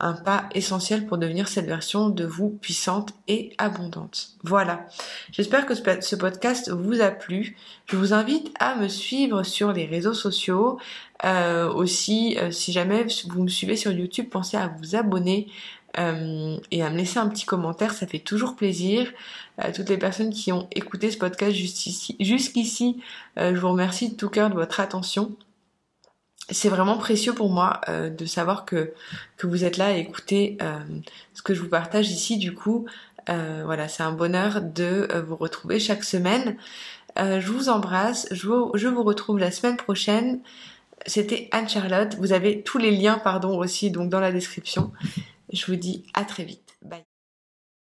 un 0.00 0.12
pas 0.12 0.48
essentiel 0.54 1.06
pour 1.06 1.18
devenir 1.18 1.48
cette 1.48 1.66
version 1.66 2.08
de 2.08 2.24
vous 2.24 2.50
puissante 2.50 3.12
et 3.26 3.52
abondante. 3.58 4.30
Voilà. 4.44 4.86
J'espère 5.32 5.66
que 5.66 5.74
ce 5.74 6.16
podcast 6.16 6.70
vous 6.70 7.00
a 7.00 7.10
plu. 7.10 7.56
Je 7.86 7.96
vous 7.96 8.12
invite 8.14 8.52
à 8.60 8.76
me 8.76 8.88
suivre 8.88 9.42
sur 9.42 9.72
les 9.72 9.86
réseaux 9.86 10.14
sociaux. 10.14 10.78
Euh, 11.24 11.72
aussi, 11.72 12.36
euh, 12.38 12.50
si 12.50 12.72
jamais 12.72 13.06
vous 13.28 13.42
me 13.42 13.48
suivez 13.48 13.76
sur 13.76 13.92
YouTube, 13.92 14.28
pensez 14.30 14.56
à 14.56 14.68
vous 14.68 14.96
abonner. 14.96 15.48
Euh, 15.98 16.58
et 16.70 16.82
à 16.82 16.90
me 16.90 16.96
laisser 16.98 17.18
un 17.18 17.28
petit 17.28 17.46
commentaire, 17.46 17.92
ça 17.92 18.06
fait 18.06 18.18
toujours 18.18 18.56
plaisir. 18.56 19.10
À 19.56 19.72
toutes 19.72 19.88
les 19.88 19.98
personnes 19.98 20.32
qui 20.32 20.52
ont 20.52 20.68
écouté 20.74 21.10
ce 21.10 21.18
podcast 21.18 21.56
jusqu'ici, 21.56 23.02
je 23.36 23.56
vous 23.56 23.68
remercie 23.70 24.10
de 24.10 24.14
tout 24.14 24.28
cœur 24.28 24.50
de 24.50 24.54
votre 24.54 24.80
attention 24.80 25.34
c'est 26.50 26.68
vraiment 26.68 26.96
précieux 26.96 27.34
pour 27.34 27.50
moi 27.50 27.80
euh, 27.88 28.10
de 28.10 28.24
savoir 28.24 28.64
que, 28.64 28.92
que 29.36 29.46
vous 29.46 29.64
êtes 29.64 29.76
là 29.76 29.86
à 29.86 29.92
écouter 29.92 30.56
euh, 30.62 30.78
ce 31.34 31.42
que 31.42 31.54
je 31.54 31.60
vous 31.60 31.68
partage 31.68 32.10
ici. 32.10 32.38
Du 32.38 32.54
coup, 32.54 32.86
euh, 33.28 33.62
voilà, 33.64 33.88
c'est 33.88 34.02
un 34.02 34.12
bonheur 34.12 34.62
de 34.62 35.08
vous 35.26 35.36
retrouver 35.36 35.78
chaque 35.78 36.04
semaine. 36.04 36.56
je 37.16 37.46
vous 37.52 37.68
embrasse. 37.68 38.26
Je 38.30 38.46
vous, 38.46 38.70
je 38.74 38.88
vous 38.88 39.02
retrouve 39.02 39.38
la 39.38 39.50
semaine 39.50 39.76
prochaine. 39.76 40.40
C'était 41.06 41.48
Anne-Charlotte. 41.52 42.16
Vous 42.18 42.32
avez 42.32 42.62
tous 42.62 42.78
les 42.78 42.90
liens, 42.90 43.18
pardon, 43.18 43.58
aussi 43.58 43.90
donc 43.90 44.10
dans 44.10 44.20
la 44.20 44.32
description. 44.32 44.92
Je 45.52 45.66
vous 45.66 45.76
dis 45.76 46.04
à 46.14 46.24
très 46.24 46.44
vite. 46.44 46.67